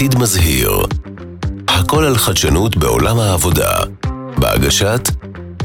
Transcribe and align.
עתיד 0.00 0.18
מזהיר. 0.18 0.70
הכל 1.68 2.04
על 2.04 2.16
חדשנות 2.16 2.76
בעולם 2.76 3.18
העבודה. 3.18 3.70
בהגשת 4.38 5.00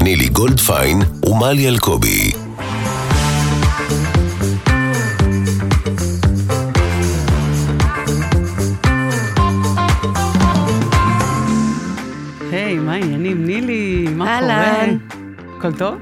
נילי 0.02 0.28
גולדפיין 0.28 1.02
ומלי 1.26 1.68
אלקובי. 1.68 2.32
היי, 12.52 12.74
מה 12.78 12.92
העניינים? 12.92 13.44
נילי, 13.46 14.06
מה 14.16 14.38
קורה? 14.40 14.54
אהלן. 14.54 14.96
הכל 15.58 15.72
טוב? 15.72 15.94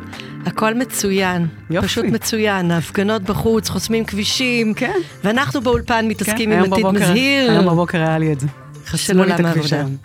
הכל 0.57 0.75
מצוין, 0.75 1.47
יופי. 1.71 1.87
פשוט 1.89 2.05
מצוין. 2.05 2.71
ההפגנות 2.71 3.23
בחוץ, 3.23 3.69
חוסמים 3.69 4.05
כבישים, 4.05 4.75
כן. 4.75 4.93
ואנחנו 5.25 5.61
באולפן 5.61 6.09
מתעסקים 6.09 6.51
כן, 6.51 6.59
עם 6.59 6.73
עתיד 6.73 6.85
בבוקר- 6.85 6.91
מזהיר. 7.01 7.51
היום 7.51 7.67
בבוקר 7.67 7.99
היה 7.99 8.19
לי 8.19 8.33
את 8.33 8.41
זה. 8.41 8.47
חסמו 8.87 9.25
לי 9.25 9.35
את 9.35 9.41
הכביש. 9.41 9.73
היום. 9.73 9.97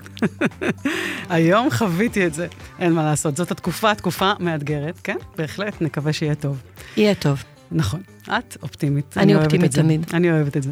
היום 1.30 1.71
חוויתי 1.71 2.26
את 2.27 2.34
זה, 2.34 2.48
אין 2.80 2.93
מה 2.93 3.04
לעשות. 3.04 3.38
זאת 3.38 3.52
התקופה, 3.52 3.95
תקופה 3.95 4.31
מאתגרת, 4.40 4.99
כן? 5.04 5.16
בהחלט, 5.38 5.81
נקווה 5.81 6.13
שיהיה 6.13 6.35
טוב. 6.35 6.57
יהיה 6.98 7.16
טוב. 7.16 7.43
נכון, 7.71 8.02
את 8.26 8.57
אופטימית. 8.63 9.16
אני 9.18 9.34
אוהבת 9.35 9.45
אופטימית. 9.45 9.71
תמיד. 9.76 10.05
אני 10.13 10.31
אוהבת 10.31 10.57
את 10.57 10.63
זה. 10.63 10.70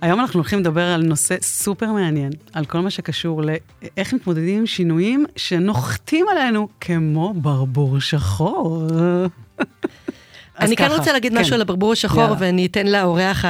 היום 0.00 0.20
אנחנו 0.20 0.40
הולכים 0.40 0.58
לדבר 0.58 0.84
על 0.84 1.02
נושא 1.02 1.36
סופר 1.42 1.92
מעניין, 1.92 2.32
על 2.52 2.64
כל 2.64 2.80
מה 2.80 2.90
שקשור 2.90 3.42
לאיך 3.42 4.12
מתמודדים 4.12 4.58
עם 4.58 4.66
שינויים 4.66 5.26
שנוחתים 5.36 6.26
עלינו 6.30 6.68
כמו 6.80 7.34
ברבור 7.36 8.00
שחור. 8.00 8.86
אני 10.60 10.76
כן 10.76 10.84
ככה, 10.88 10.96
רוצה 10.96 11.12
להגיד 11.12 11.32
כן. 11.32 11.38
משהו 11.38 11.54
על 11.54 11.60
הברבור 11.60 11.92
השחור, 11.92 12.22
יאללה. 12.22 12.36
ואני 12.38 12.66
אתן 12.66 12.86
לאורח 12.86 13.44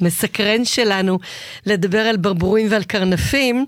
המסקרן 0.00 0.64
שלנו 0.64 1.18
לדבר 1.66 2.00
על 2.00 2.16
ברבורים 2.16 2.66
ועל 2.70 2.82
קרנפים. 2.82 3.66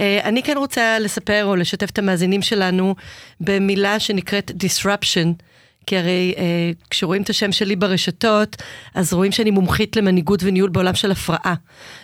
אה, 0.00 0.20
אני 0.24 0.42
כן 0.42 0.56
רוצה 0.56 0.98
לספר 0.98 1.44
או 1.44 1.56
לשתף 1.56 1.90
את 1.90 1.98
המאזינים 1.98 2.42
שלנו 2.42 2.94
במילה 3.40 4.00
שנקראת 4.00 4.50
disruption. 4.50 5.42
כי 5.86 5.96
הרי 5.96 6.34
אה, 6.36 6.70
כשרואים 6.90 7.22
את 7.22 7.30
השם 7.30 7.52
שלי 7.52 7.76
ברשתות, 7.76 8.56
אז 8.94 9.12
רואים 9.12 9.32
שאני 9.32 9.50
מומחית 9.50 9.96
למנהיגות 9.96 10.40
וניהול 10.42 10.70
בעולם 10.70 10.94
של 10.94 11.10
הפרעה. 11.10 11.54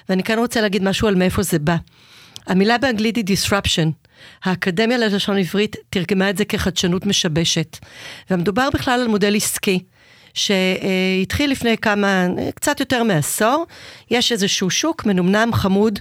ואני 0.08 0.22
כן 0.22 0.38
רוצה 0.38 0.60
להגיד 0.60 0.82
משהו 0.82 1.08
על 1.08 1.14
מאיפה 1.14 1.42
זה 1.42 1.58
בא. 1.58 1.76
המילה 2.46 2.78
באנגלית 2.78 3.16
היא 3.16 3.24
disruption. 3.24 3.88
האקדמיה 4.44 4.98
ללשון 4.98 5.38
עברית 5.38 5.76
תרגמה 5.90 6.30
את 6.30 6.36
זה 6.36 6.44
כחדשנות 6.44 7.06
משבשת. 7.06 7.78
ומדובר 8.30 8.68
בכלל 8.74 9.00
על 9.00 9.08
מודל 9.08 9.36
עסקי. 9.36 9.82
שהתחיל 10.34 11.50
לפני 11.50 11.78
כמה, 11.78 12.26
קצת 12.54 12.80
יותר 12.80 13.02
מעשור, 13.02 13.66
יש 14.10 14.32
איזשהו 14.32 14.70
שוק 14.70 15.06
מנומנם, 15.06 15.52
חמוד, 15.52 15.98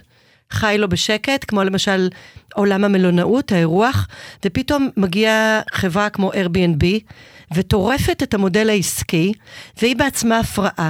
חי 0.52 0.76
לו 0.80 0.90
בשקט, 0.90 1.46
כמו 1.48 1.64
למשל 1.64 2.10
עולם 2.54 2.84
המלונאות, 2.84 3.52
האירוח, 3.52 4.08
ופתאום 4.46 4.90
מגיעה 4.98 5.62
חברה 5.72 6.10
כמו 6.10 6.32
Airbnb, 6.32 6.86
וטורפת 7.56 8.24
את 8.24 8.34
המודל 8.34 8.70
העסקי, 8.70 9.34
והיא 9.82 9.96
בעצמה 9.96 10.40
הפרעה. 10.40 10.90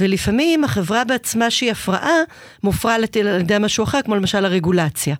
ולפעמים 0.00 0.64
החברה 0.64 1.04
בעצמה 1.04 1.50
שהיא 1.50 1.70
הפרעה, 1.70 2.16
מופרעת 2.62 3.16
על 3.16 3.40
ידי 3.40 3.56
משהו 3.60 3.84
אחר, 3.84 4.02
כמו 4.02 4.14
למשל 4.14 4.44
הרגולציה. 4.44 5.14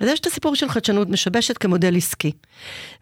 אז 0.00 0.08
יש 0.08 0.20
את 0.20 0.26
הסיפור 0.26 0.54
של 0.54 0.68
חדשנות 0.68 1.08
משבשת 1.08 1.58
כמודל 1.58 1.96
עסקי. 1.96 2.32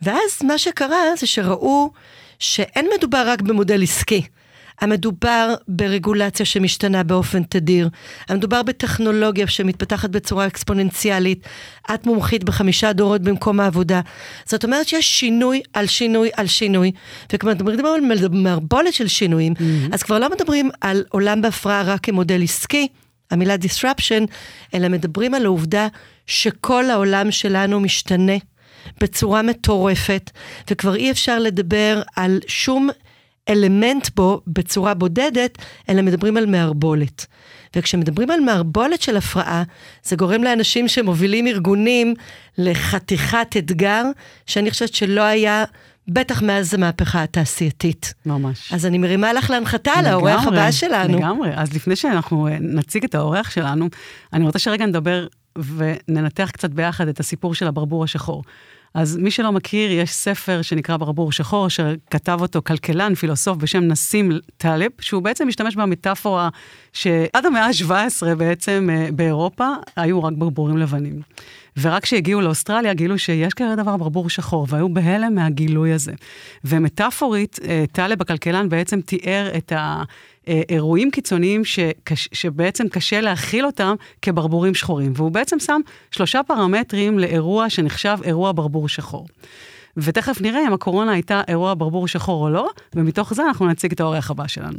ואז 0.03 0.43
מה 0.45 0.59
שקרה 0.59 1.17
זה 1.17 1.27
שראו 1.27 1.91
שאין 2.39 2.87
מדובר 2.97 3.25
רק 3.27 3.43
במודל 3.43 3.83
עסקי. 3.83 4.23
המדובר 4.83 5.55
ברגולציה 5.69 6.47
שמשתנה 6.47 7.03
באופן 7.03 7.43
תדיר, 7.43 7.89
המדובר 8.29 8.63
בטכנולוגיה 8.63 9.47
שמתפתחת 9.47 10.11
בצורה 10.11 10.47
אקספוננציאלית, 10.47 11.47
את 11.95 12.07
מומחית 12.07 12.45
בחמישה 12.45 12.93
דורות 12.93 13.23
במקום 13.23 13.61
העבודה. 13.61 14.01
זאת 14.45 14.65
אומרת 14.65 14.89
שיש 14.89 15.21
שינוי 15.21 15.63
על 15.73 15.87
שינוי 15.87 16.31
על 16.37 16.47
שינוי, 16.47 16.93
וכשמדברים 17.33 18.11
על 18.11 18.29
מערבולת 18.31 18.95
של 18.95 19.09
שינויים, 19.09 19.55
mm-hmm. 19.57 19.95
אז 19.95 20.03
כבר 20.03 20.19
לא 20.19 20.31
מדברים 20.31 20.71
על 20.81 21.05
עולם 21.09 21.43
בהפרעה 21.43 21.83
רק 21.83 22.01
כמודל 22.01 22.43
עסקי, 22.43 22.89
המילה 23.31 23.55
disruption, 23.55 24.27
אלא 24.75 24.89
מדברים 24.89 25.35
על 25.35 25.45
העובדה 25.45 25.89
שכל 26.27 26.91
העולם 26.91 27.31
שלנו 27.31 27.81
משתנה 27.81 28.37
בצורה 29.01 29.43
מטורפת, 29.43 30.31
וכבר 30.71 30.95
אי 30.95 31.11
אפשר 31.11 31.39
לדבר 31.39 32.03
על 32.17 32.41
שום 32.47 32.89
אלמנט 33.49 34.09
בו 34.17 34.41
בצורה 34.47 34.95
בודדת, 34.95 35.59
אלא 35.89 36.03
מדברים 36.03 36.37
על 36.37 36.47
מערבולת. 36.47 37.27
וכשמדברים 37.77 38.31
על 38.31 38.41
מערבולת 38.41 39.03
של 39.03 39.17
הפרעה, 39.17 39.63
זה 40.03 40.17
גורם 40.17 40.45
לאנשים 40.45 40.89
שמובילים 40.89 41.47
ארגונים 41.47 42.15
לחתיכת 42.59 43.47
אתגר, 43.59 44.05
שאני 44.47 44.71
חושבת 44.71 44.95
שלא 44.95 45.23
היה, 45.23 45.65
בטח 46.09 46.43
מאז 46.43 46.75
המהפכה 46.75 47.23
התעשייתית. 47.23 48.15
ממש. 48.27 48.73
אז 48.73 48.87
אני 48.87 48.99
מרימה 48.99 49.33
לך 49.33 49.51
להנחתה 49.51 49.93
לאורח 50.03 50.47
הבא 50.47 50.71
שלנו. 50.71 51.19
לגמרי. 51.19 51.51
אז 51.57 51.73
לפני 51.73 51.97
שאנחנו 51.97 52.49
אה, 52.49 52.57
נציג 52.61 53.05
את 53.05 53.15
האורח 53.15 53.51
שלנו, 53.51 53.89
אני 54.33 54.45
רוצה 54.45 54.59
שרגע 54.59 54.87
נדבר 54.87 55.27
וננתח 55.57 56.51
קצת 56.53 56.71
ביחד 56.71 57.09
את 57.09 57.21
הסיפור 57.21 57.55
של 57.55 57.67
הברבור 57.67 58.05
השחור. 58.05 58.43
אז 58.95 59.17
מי 59.17 59.31
שלא 59.31 59.53
מכיר, 59.53 59.93
יש 59.93 60.13
ספר 60.13 60.63
שנקרא 60.63 60.97
ברבור 60.97 61.33
שחור, 61.33 61.69
שכתב 61.69 62.39
אותו 62.41 62.63
כלכלן, 62.67 63.15
פילוסוף 63.15 63.57
בשם 63.57 63.85
נסים 63.85 64.33
טלב, 64.57 64.91
שהוא 65.01 65.23
בעצם 65.23 65.49
משתמש 65.49 65.77
במטאפורה 65.77 66.49
שעד 66.93 67.47
המאה 67.47 67.67
ה-17 67.67 68.35
בעצם 68.35 68.89
אה, 68.93 69.09
באירופה 69.13 69.69
היו 69.97 70.23
רק 70.23 70.33
ברבורים 70.33 70.79
לבנים. 70.79 71.23
ורק 71.81 72.03
כשהגיעו 72.03 72.41
לאוסטרליה 72.41 72.95
גילו 72.95 73.19
שיש 73.19 73.55
כזה 73.55 73.77
דבר 73.77 73.97
ברבור 73.97 74.31
שחור, 74.31 74.67
והיו 74.69 74.89
בהלם 74.89 75.35
מהגילוי 75.35 75.93
הזה. 75.93 76.13
ומטאפורית, 76.65 77.59
אה, 77.69 77.85
טלב 77.93 78.23
הכלכלן 78.23 78.69
בעצם 78.69 79.01
תיאר 79.01 79.51
את 79.57 79.73
ה... 79.73 80.03
אירועים 80.47 81.11
קיצוניים 81.11 81.65
שקש, 81.65 82.29
שבעצם 82.33 82.89
קשה 82.89 83.21
להכיל 83.21 83.67
אותם 83.67 83.95
כברבורים 84.23 84.75
שחורים. 84.75 85.13
והוא 85.17 85.31
בעצם 85.31 85.59
שם 85.59 85.81
שלושה 86.11 86.41
פרמטרים 86.47 87.19
לאירוע 87.19 87.71
שנחשב 87.71 88.19
אירוע 88.25 88.53
ברבור 88.53 88.89
שחור. 88.89 89.27
ותכף 89.97 90.41
נראה 90.41 90.67
אם 90.67 90.73
הקורונה 90.73 91.13
הייתה 91.13 91.43
אירוע 91.49 91.75
ברבור 91.79 92.09
שחור 92.09 92.45
או 92.45 92.51
לא, 92.51 92.71
ומתוך 92.95 93.35
זה 93.35 93.43
אנחנו 93.43 93.67
נציג 93.67 93.93
את 93.93 94.01
האורח 94.01 94.31
הבא 94.31 94.47
שלנו. 94.47 94.79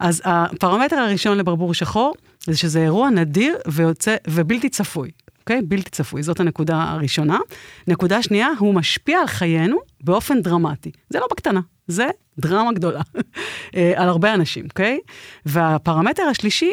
אז 0.00 0.22
הפרמטר 0.24 0.96
הראשון 0.96 1.38
לברבור 1.38 1.74
שחור, 1.74 2.14
זה 2.44 2.56
שזה 2.56 2.82
אירוע 2.82 3.10
נדיר 3.10 3.56
ויוצא, 3.66 4.16
ובלתי 4.28 4.68
צפוי. 4.68 5.10
אוקיי? 5.48 5.62
בלתי 5.62 5.90
צפוי, 5.90 6.22
זאת 6.22 6.40
הנקודה 6.40 6.82
הראשונה. 6.82 7.38
נקודה 7.86 8.22
שנייה, 8.22 8.48
הוא 8.58 8.74
משפיע 8.74 9.20
על 9.20 9.26
חיינו 9.26 9.76
באופן 10.00 10.42
דרמטי. 10.42 10.90
זה 11.10 11.18
לא 11.18 11.26
בקטנה, 11.30 11.60
זה 11.86 12.06
דרמה 12.38 12.72
גדולה 12.72 13.00
על 13.96 14.08
הרבה 14.08 14.34
אנשים, 14.34 14.64
אוקיי? 14.64 14.98
והפרמטר 15.46 16.22
השלישי, 16.22 16.72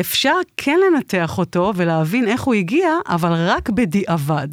אפשר 0.00 0.34
כן 0.56 0.78
לנתח 0.86 1.38
אותו 1.38 1.72
ולהבין 1.76 2.28
איך 2.28 2.42
הוא 2.42 2.54
הגיע, 2.54 2.88
אבל 3.08 3.32
רק 3.32 3.70
בדיעבד. 3.70 4.48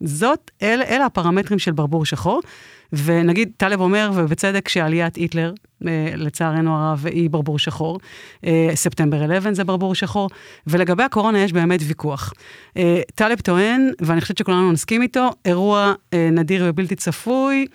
זאת, 0.00 0.50
אלה, 0.62 0.84
אלה 0.84 1.06
הפרמטרים 1.06 1.58
של 1.58 1.72
ברבור 1.72 2.04
שחור. 2.04 2.40
ונגיד, 2.92 3.50
טלב 3.56 3.80
אומר, 3.80 4.10
ובצדק, 4.14 4.68
שעליית 4.68 5.16
היטלר, 5.16 5.52
לצערנו 6.16 6.76
הרב, 6.76 7.06
היא 7.06 7.30
ברבור 7.30 7.58
שחור. 7.58 7.98
ספטמבר 8.74 9.24
11 9.24 9.54
זה 9.54 9.64
ברבור 9.64 9.94
שחור. 9.94 10.30
ולגבי 10.66 11.02
הקורונה 11.02 11.38
יש 11.38 11.52
באמת 11.52 11.80
ויכוח. 11.82 12.32
טלב 13.14 13.40
טוען, 13.40 13.90
ואני 14.00 14.20
חושבת 14.20 14.38
שכולנו 14.38 14.72
נסכים 14.72 15.02
איתו, 15.02 15.30
אירוע 15.44 15.92
נדיר 16.14 16.64
ובלתי 16.68 16.96
צפוי, 16.96 17.66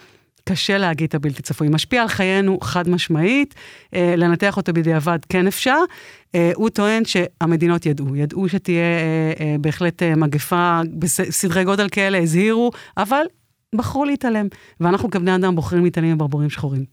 קשה 0.43 0.77
להגיד 0.77 1.07
את 1.07 1.15
הבלתי 1.15 1.41
צפוי. 1.41 1.69
משפיע 1.69 2.01
על 2.01 2.07
חיינו 2.07 2.59
חד 2.61 2.89
משמעית, 2.89 3.55
אה, 3.95 4.13
לנתח 4.17 4.57
אותו 4.57 4.73
בדיעבד 4.73 5.19
כן 5.29 5.47
אפשר. 5.47 5.77
אה, 6.35 6.51
הוא 6.55 6.69
טוען 6.69 7.05
שהמדינות 7.05 7.85
ידעו, 7.85 8.15
ידעו 8.15 8.49
שתהיה 8.49 8.83
אה, 8.83 9.33
אה, 9.39 9.55
בהחלט 9.61 10.03
אה, 10.03 10.15
מגפה 10.15 10.81
בסדרי 10.99 11.63
גודל 11.63 11.89
כאלה, 11.89 12.17
הזהירו, 12.17 12.71
אבל 12.97 13.23
בחרו 13.75 14.05
להתעלם. 14.05 14.47
ואנחנו 14.79 15.09
כבני 15.09 15.35
אדם 15.35 15.55
בוחרים 15.55 15.83
להתעלם 15.83 16.13
מברבורים 16.13 16.49
שחורים. 16.49 16.85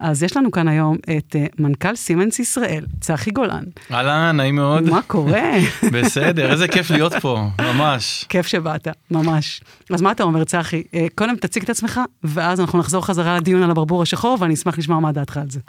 אז 0.00 0.22
יש 0.22 0.36
לנו 0.36 0.50
כאן 0.50 0.68
היום 0.68 0.96
את 0.96 1.36
uh, 1.36 1.54
מנכ"ל 1.58 1.96
סימנס 1.96 2.38
ישראל, 2.38 2.84
צחי 3.00 3.30
גולן. 3.30 3.64
אהלן, 3.92 4.36
נעים 4.36 4.56
מאוד. 4.56 4.88
מה 4.88 5.02
קורה? 5.02 5.50
בסדר, 5.92 6.52
איזה 6.52 6.68
כיף 6.68 6.90
להיות 6.90 7.12
פה, 7.14 7.48
ממש. 7.60 8.24
כיף 8.28 8.46
שבאת, 8.46 8.88
ממש. 9.10 9.60
אז 9.90 10.02
מה 10.02 10.12
אתה 10.12 10.22
אומר, 10.22 10.44
צחי? 10.44 10.82
Uh, 10.92 10.96
קודם 11.14 11.36
תציג 11.36 11.62
את 11.62 11.70
עצמך, 11.70 12.00
ואז 12.24 12.60
אנחנו 12.60 12.78
נחזור 12.78 13.06
חזרה 13.06 13.36
לדיון 13.36 13.62
על 13.62 13.70
הברבור 13.70 14.02
השחור, 14.02 14.36
ואני 14.40 14.54
אשמח 14.54 14.78
לשמוע 14.78 15.00
מה 15.00 15.12
דעתך 15.12 15.36
על 15.36 15.50
זה. 15.50 15.60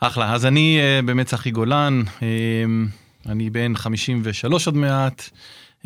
אחלה, 0.00 0.32
אז 0.32 0.46
אני 0.46 0.80
uh, 0.80 1.06
באמת 1.06 1.26
צחי 1.26 1.50
גולן, 1.50 2.02
אני 3.28 3.50
בן 3.50 3.76
53 3.76 4.66
עוד 4.66 4.76
מעט. 4.76 5.30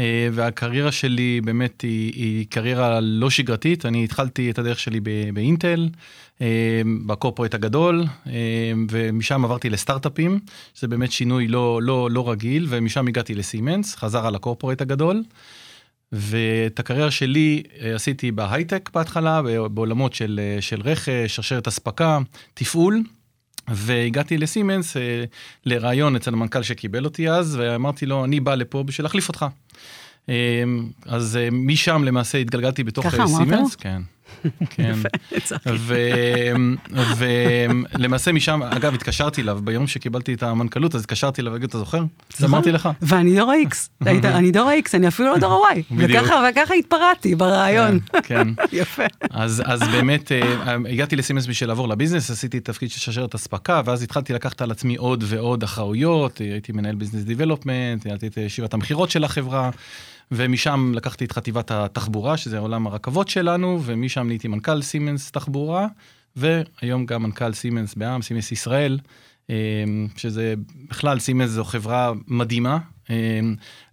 אה, 0.00 0.28
והקריירה 0.32 0.92
שלי 0.92 1.40
באמת 1.44 1.80
היא, 1.80 2.12
היא 2.14 2.46
קריירה 2.48 3.00
לא 3.00 3.30
שגרתית. 3.30 3.86
אני 3.86 4.04
התחלתי 4.04 4.50
את 4.50 4.58
הדרך 4.58 4.78
שלי 4.78 5.00
באינטל, 5.34 5.88
אה, 6.40 6.82
בקורפורט 7.06 7.54
הגדול, 7.54 8.04
אה, 8.26 8.32
ומשם 8.90 9.44
עברתי 9.44 9.70
לסטארט-אפים, 9.70 10.40
שזה 10.74 10.88
באמת 10.88 11.12
שינוי 11.12 11.48
לא, 11.48 11.82
לא, 11.82 12.08
לא 12.10 12.30
רגיל, 12.30 12.66
ומשם 12.68 13.08
הגעתי 13.08 13.34
לסימנס, 13.34 13.96
חזר 13.96 14.26
על 14.26 14.34
הקורפורט 14.34 14.80
הגדול. 14.80 15.22
ואת 16.12 16.78
הקריירה 16.78 17.10
שלי 17.10 17.62
עשיתי 17.94 18.32
בהייטק 18.32 18.90
בהתחלה, 18.94 19.42
בעולמות 19.42 20.14
של, 20.14 20.40
של 20.60 20.80
רכש, 20.80 21.36
שרשרת 21.36 21.68
אספקה, 21.68 22.18
תפעול. 22.54 23.02
והגעתי 23.68 24.38
לסימנס 24.38 24.96
אה, 24.96 25.24
לראיון 25.64 26.16
אצל 26.16 26.32
המנכ"ל 26.32 26.62
שקיבל 26.62 27.04
אותי 27.04 27.30
אז, 27.30 27.56
ואמרתי 27.60 28.06
לו, 28.06 28.24
אני 28.24 28.40
בא 28.40 28.54
לפה 28.54 28.82
בשביל 28.82 29.04
להחליף 29.04 29.28
אותך. 29.28 29.46
אז 31.06 31.38
משם 31.52 32.04
למעשה 32.04 32.38
התגלגלתי 32.38 32.84
בתוך 32.84 33.08
סימנס. 33.08 33.34
ככה 33.34 33.42
אמרת 33.42 33.60
לו? 33.60 33.66
כן. 33.78 34.02
כן. 34.70 34.94
ולמעשה 37.16 38.32
משם, 38.32 38.62
אגב, 38.62 38.94
התקשרתי 38.94 39.42
אליו 39.42 39.58
ביום 39.64 39.86
שקיבלתי 39.86 40.34
את 40.34 40.42
המנכ"לות, 40.42 40.94
אז 40.94 41.00
התקשרתי 41.00 41.40
אליו 41.40 41.56
אתה 41.64 41.78
זוכר? 41.78 42.04
אמרתי 42.44 42.72
לך. 42.72 42.88
ואני 43.02 43.36
דור 43.36 43.50
ה-X, 43.50 43.74
אני 44.24 44.50
דור 44.50 44.68
ה-X, 44.70 44.90
אני 44.94 45.08
אפילו 45.08 45.32
לא 45.32 45.38
דור 45.38 45.66
ה-Y. 45.66 45.94
וככה 45.98 46.74
התפרעתי 46.74 47.34
ברעיון. 47.34 47.98
כן. 48.22 48.48
יפה. 48.72 49.02
אז 49.30 49.62
באמת 49.92 50.32
אה, 50.32 50.76
הגעתי 50.90 51.16
לסימנס 51.16 51.46
בשביל 51.46 51.68
לעבור 51.68 51.88
לביזנס, 51.88 52.30
עשיתי 52.30 52.60
תפקיד 52.60 52.90
של 52.90 53.00
שרשרת 53.00 53.34
אספקה, 53.34 53.82
ואז 53.84 54.02
התחלתי 54.02 54.32
לקחת 54.32 54.62
על 54.62 54.70
עצמי 54.70 54.96
עוד 54.96 55.24
ועוד 55.26 55.62
אחראויות, 55.62 56.38
הייתי 56.38 56.72
מנהל 56.72 56.94
ביזנס 56.94 57.22
דיבלופמנט, 57.22 58.06
ניהלתי 58.06 58.26
את 58.26 58.36
ישיבת 58.36 58.74
המכירות 58.74 59.10
של 59.10 59.24
החברה. 59.24 59.70
ומשם 60.32 60.92
לקחתי 60.94 61.24
את 61.24 61.32
חטיבת 61.32 61.70
התחבורה, 61.70 62.36
שזה 62.36 62.58
עולם 62.58 62.86
הרכבות 62.86 63.28
שלנו, 63.28 63.80
ומשם 63.84 64.26
נהייתי 64.26 64.48
מנכ"ל 64.48 64.82
סימנס 64.82 65.30
תחבורה, 65.30 65.86
והיום 66.36 67.06
גם 67.06 67.22
מנכ"ל 67.22 67.52
סימנס 67.52 67.94
בעם, 67.94 68.22
סימנס 68.22 68.52
ישראל, 68.52 68.98
אה, 69.50 69.54
שזה 70.16 70.54
בכלל, 70.90 71.18
סימנס 71.18 71.50
זו 71.50 71.64
חברה 71.64 72.12
מדהימה 72.26 72.78
אה, 73.10 73.40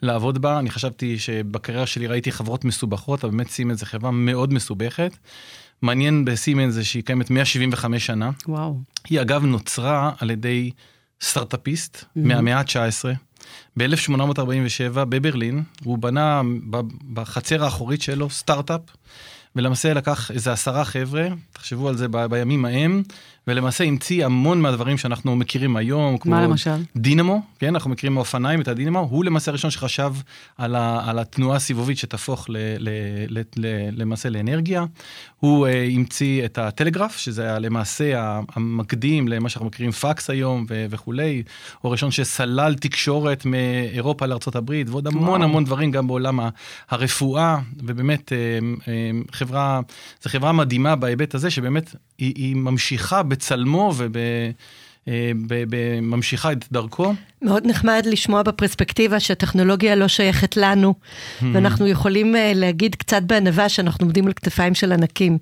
לעבוד 0.01 0.41
בה. 0.41 0.59
אני 0.59 0.69
חשבתי 0.69 1.19
שבקריירה 1.19 1.85
שלי 1.85 2.07
ראיתי 2.07 2.31
חברות 2.31 2.65
מסובכות, 2.65 3.24
אבל 3.24 3.31
באמת 3.31 3.50
סימנס 3.50 3.80
זו 3.80 3.85
חברה 3.85 4.12
מאוד 4.12 4.53
מסובכת. 4.53 5.18
מעניין 5.81 6.25
בסימנס 6.25 6.74
זה 6.74 6.83
שהיא 6.83 7.03
קיימת 7.03 7.30
175 7.30 8.06
שנה. 8.06 8.31
וואו. 8.47 8.80
היא 9.09 9.21
אגב 9.21 9.45
נוצרה 9.45 10.12
על 10.19 10.31
ידי 10.31 10.71
סטארט-אפיסט 11.21 11.97
mm-hmm. 11.97 12.07
מהמאה 12.15 12.59
ה-19. 12.59 13.15
ב-1847 13.78 14.94
בברלין, 14.94 15.63
הוא 15.84 15.98
בנה 15.98 16.42
בחצר 17.13 17.63
האחורית 17.63 18.01
שלו 18.01 18.30
סטארט-אפ, 18.30 18.81
ולמעשה 19.56 19.94
לקח 19.94 20.31
איזה 20.31 20.51
עשרה 20.51 20.86
חבר'ה, 20.86 21.28
תחשבו 21.54 21.90
על 21.90 21.98
זה 21.98 22.07
בימים 22.07 22.66
ההם, 22.66 23.04
ולמעשה 23.48 23.84
המציא 23.84 24.25
המון 24.25 24.62
מהדברים 24.62 24.98
שאנחנו 24.98 25.36
מכירים 25.36 25.75
היום, 25.75 26.18
כמו... 26.18 26.31
מה 26.31 26.44
למשל? 26.44 26.84
דינמו, 26.95 27.42
כן, 27.60 27.68
אנחנו 27.68 27.90
מכירים 27.90 28.13
מאופניים 28.13 28.62
את 28.62 28.68
הדינמו, 28.68 29.00
הוא 29.00 29.25
למעשה 29.25 29.51
הראשון 29.51 29.72
שחשב 29.72 30.13
על, 30.57 30.75
ה, 30.75 31.10
על 31.10 31.19
התנועה 31.19 31.56
הסיבובית 31.56 31.98
שתהפוך 31.98 32.45
ל, 32.50 32.57
ל, 32.80 32.90
ל, 33.30 33.42
ל, 33.56 33.68
למעשה 34.01 34.30
לאנרגיה. 34.30 34.86
הוא 35.40 35.68
uh, 35.68 35.69
המציא 35.94 36.45
את 36.45 36.57
הטלגרף, 36.57 37.18
שזה 37.18 37.44
היה 37.44 37.60
למעשה 37.60 38.40
המקדים 38.56 39.28
למה 39.28 39.50
שאנחנו 39.50 39.68
מכירים 39.68 39.92
פקס 39.92 40.30
היום 40.30 40.66
ו, 40.69 40.86
וכולי. 40.90 41.44
הוא 41.81 41.90
הראשון 41.90 42.12
שסלל 42.12 42.75
תקשורת 42.75 43.45
מאירופה 43.45 44.25
לארה"ב, 44.25 44.72
ועוד 44.88 45.07
המון 45.07 45.30
וואו. 45.30 45.44
המון 45.44 45.66
דברים 45.66 45.92
גם 45.92 46.07
בעולם 46.07 46.40
הרפואה, 46.90 47.57
ובאמת 47.84 48.31
uh, 48.31 48.81
uh, 48.81 48.88
חברה, 49.36 49.80
זו 50.22 50.30
חברה 50.30 50.51
מדהימה 50.51 50.95
בהיבט 50.95 51.36
הזה, 51.36 51.50
שבאמת 51.50 51.95
היא, 52.18 52.33
היא 52.36 52.56
ממשיכה 52.56 53.24
בצלמו 53.24 53.94
וממשיכה 55.07 56.48
אה, 56.48 56.54
את 56.54 56.65
דרכו. 56.71 57.13
מאוד 57.42 57.68
נחמד 57.68 58.04
לשמוע 58.06 58.44
בפרספקטיבה 58.44 59.19
שהטכנולוגיה 59.19 59.95
לא 59.95 60.07
שייכת 60.07 60.57
לנו, 60.57 60.94
hmm. 60.94 61.45
ואנחנו 61.54 61.88
יכולים 61.88 62.36
אה, 62.36 62.51
להגיד 62.56 62.95
קצת 62.95 63.24
בענווה 63.24 63.69
שאנחנו 63.69 64.06
עומדים 64.06 64.27
על 64.27 64.33
כתפיים 64.33 64.75
של 64.75 64.92
ענקים, 64.92 65.38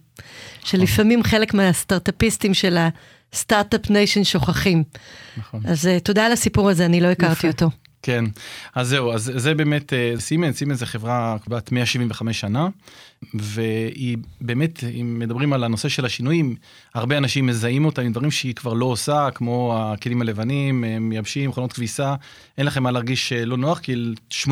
שלפעמים 0.64 1.24
חלק 1.24 1.54
מהסטארט-אפיסטים 1.54 2.54
של 2.54 2.78
ה 3.34 3.40
Start-Up 3.40 3.90
Nation 3.90 4.24
שוכחים. 4.24 4.84
נכון. 5.38 5.62
אז 5.66 5.88
אה, 5.88 6.00
תודה 6.00 6.26
על 6.26 6.32
הסיפור 6.32 6.70
הזה, 6.70 6.86
אני 6.86 7.02
לא 7.02 7.08
הכרתי 7.08 7.48
אותו. 7.48 7.70
כן, 8.02 8.26
אז 8.76 8.88
זהו, 8.88 9.14
אז 9.14 9.32
זה 9.36 9.54
באמת 9.54 9.94
סימנס, 10.18 10.58
סימנס 10.58 10.80
זה 10.80 10.86
חברה 10.86 11.38
בת 11.48 11.72
175 11.72 12.40
שנה, 12.40 12.68
והיא 13.34 14.18
באמת, 14.42 14.84
אם 14.84 15.20
מדברים 15.20 15.54
על 15.54 15.64
הנושא 15.64 15.90
של 15.90 16.06
השינויים, 16.06 16.56
הרבה 16.96 17.18
אנשים 17.18 17.46
מזהים 17.46 17.86
אותה 17.86 18.02
עם 18.02 18.12
דברים 18.12 18.32
שהיא 18.32 18.56
כבר 18.56 18.74
לא 18.74 18.86
עושה, 18.86 19.28
כמו 19.36 19.76
הכלים 19.78 20.22
הלבנים, 20.22 20.84
מייבשים, 21.00 21.50
מכונות 21.50 21.74
כביסה, 21.74 22.16
אין 22.58 22.66
לכם 22.66 22.84
מה 22.84 22.92
להרגיש 22.92 23.34
לא 23.34 23.58
נוח, 23.58 23.80
כי 23.80 23.96
80% 24.32 24.48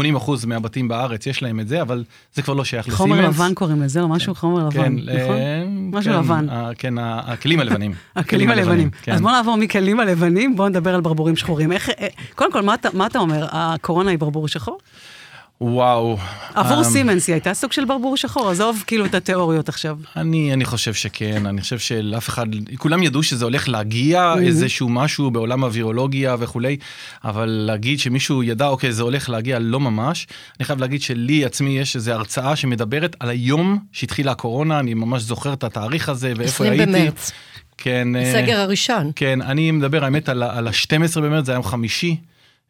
מהבתים 0.47 0.87
בארץ 0.87 1.27
יש 1.27 1.43
להם 1.43 1.59
את 1.59 1.67
זה, 1.67 1.81
אבל 1.81 2.03
זה 2.33 2.41
כבר 2.41 2.53
לא 2.53 2.63
שייך 2.63 2.87
לסימנס. 2.87 3.01
חומר 3.01 3.27
לבן 3.27 3.53
קוראים 3.53 3.81
לזה, 3.81 4.01
או 4.01 4.07
משהו 4.07 4.33
כן, 4.35 4.39
חומר 4.39 4.67
לבן, 4.67 4.81
כן, 4.81 4.93
נכון? 4.93 5.35
אה, 5.35 5.63
משהו 5.67 6.13
כן, 6.13 6.19
לבן. 6.19 6.47
כן, 6.77 6.93
הכלים 6.99 7.59
הלבנים. 7.59 7.93
הכלים 8.15 8.49
הלבנים. 8.49 8.89
כן. 9.01 9.11
אז 9.11 9.21
בוא 9.21 9.31
נעבור 9.31 9.57
מכלים 9.57 9.99
הלבנים, 9.99 10.55
בוא 10.55 10.69
נדבר 10.69 10.95
על 10.95 11.01
ברבורים 11.01 11.35
שחורים. 11.35 11.71
איך, 11.71 11.89
אה, 11.89 12.07
קודם 12.35 12.51
כל, 12.51 12.61
מה 12.93 13.05
אתה 13.05 13.19
אומר, 13.19 13.38
הקורונה 13.51 14.09
היא 14.09 14.19
ברבור 14.19 14.47
שחור? 14.47 14.79
וואו. 15.61 16.17
עבור 16.53 16.81
um, 16.81 16.83
סימנס 16.83 17.27
היא 17.27 17.33
הייתה 17.33 17.53
סוג 17.53 17.71
של 17.71 17.85
ברבור 17.85 18.17
שחור, 18.17 18.49
עזוב 18.49 18.83
כאילו 18.87 19.05
את 19.05 19.15
התיאוריות 19.15 19.69
עכשיו. 19.69 19.97
אני, 20.15 20.53
אני 20.53 20.65
חושב 20.65 20.93
שכן, 20.93 21.45
אני 21.45 21.61
חושב 21.61 21.79
שלאף 21.79 22.29
אחד, 22.29 22.45
כולם 22.77 23.03
ידעו 23.03 23.23
שזה 23.23 23.45
הולך 23.45 23.69
להגיע 23.69 24.33
mm-hmm. 24.35 24.41
איזשהו 24.41 24.89
משהו 24.89 25.31
בעולם 25.31 25.63
הווירולוגיה 25.63 26.35
וכולי, 26.39 26.77
אבל 27.23 27.49
להגיד 27.49 27.99
שמישהו 27.99 28.43
ידע, 28.43 28.67
אוקיי, 28.67 28.91
זה 28.91 29.03
הולך 29.03 29.29
להגיע, 29.29 29.59
לא 29.59 29.79
ממש. 29.79 30.27
אני 30.59 30.65
חייב 30.65 30.79
להגיד 30.79 31.01
שלי 31.01 31.45
עצמי 31.45 31.79
יש 31.79 31.95
איזו 31.95 32.11
הרצאה 32.11 32.55
שמדברת 32.55 33.15
על 33.19 33.29
היום 33.29 33.79
שהתחילה 33.91 34.31
הקורונה, 34.31 34.79
אני 34.79 34.93
ממש 34.93 35.21
זוכר 35.21 35.53
את 35.53 35.63
התאריך 35.63 36.09
הזה 36.09 36.33
ואיפה 36.37 36.63
הייתי. 36.63 36.83
20 36.83 36.95
במרץ. 36.95 37.31
כן. 37.77 38.07
הסגר 38.15 38.57
uh, 38.57 38.59
הראשון. 38.59 39.11
כן, 39.15 39.41
אני 39.41 39.71
מדבר 39.71 40.03
האמת 40.05 40.29
על 40.29 40.43
ה-12 40.67 41.19
במרץ, 41.19 41.45
זה 41.45 41.51
היה 41.51 41.57
יום 41.57 41.63
חמישי. 41.63 42.17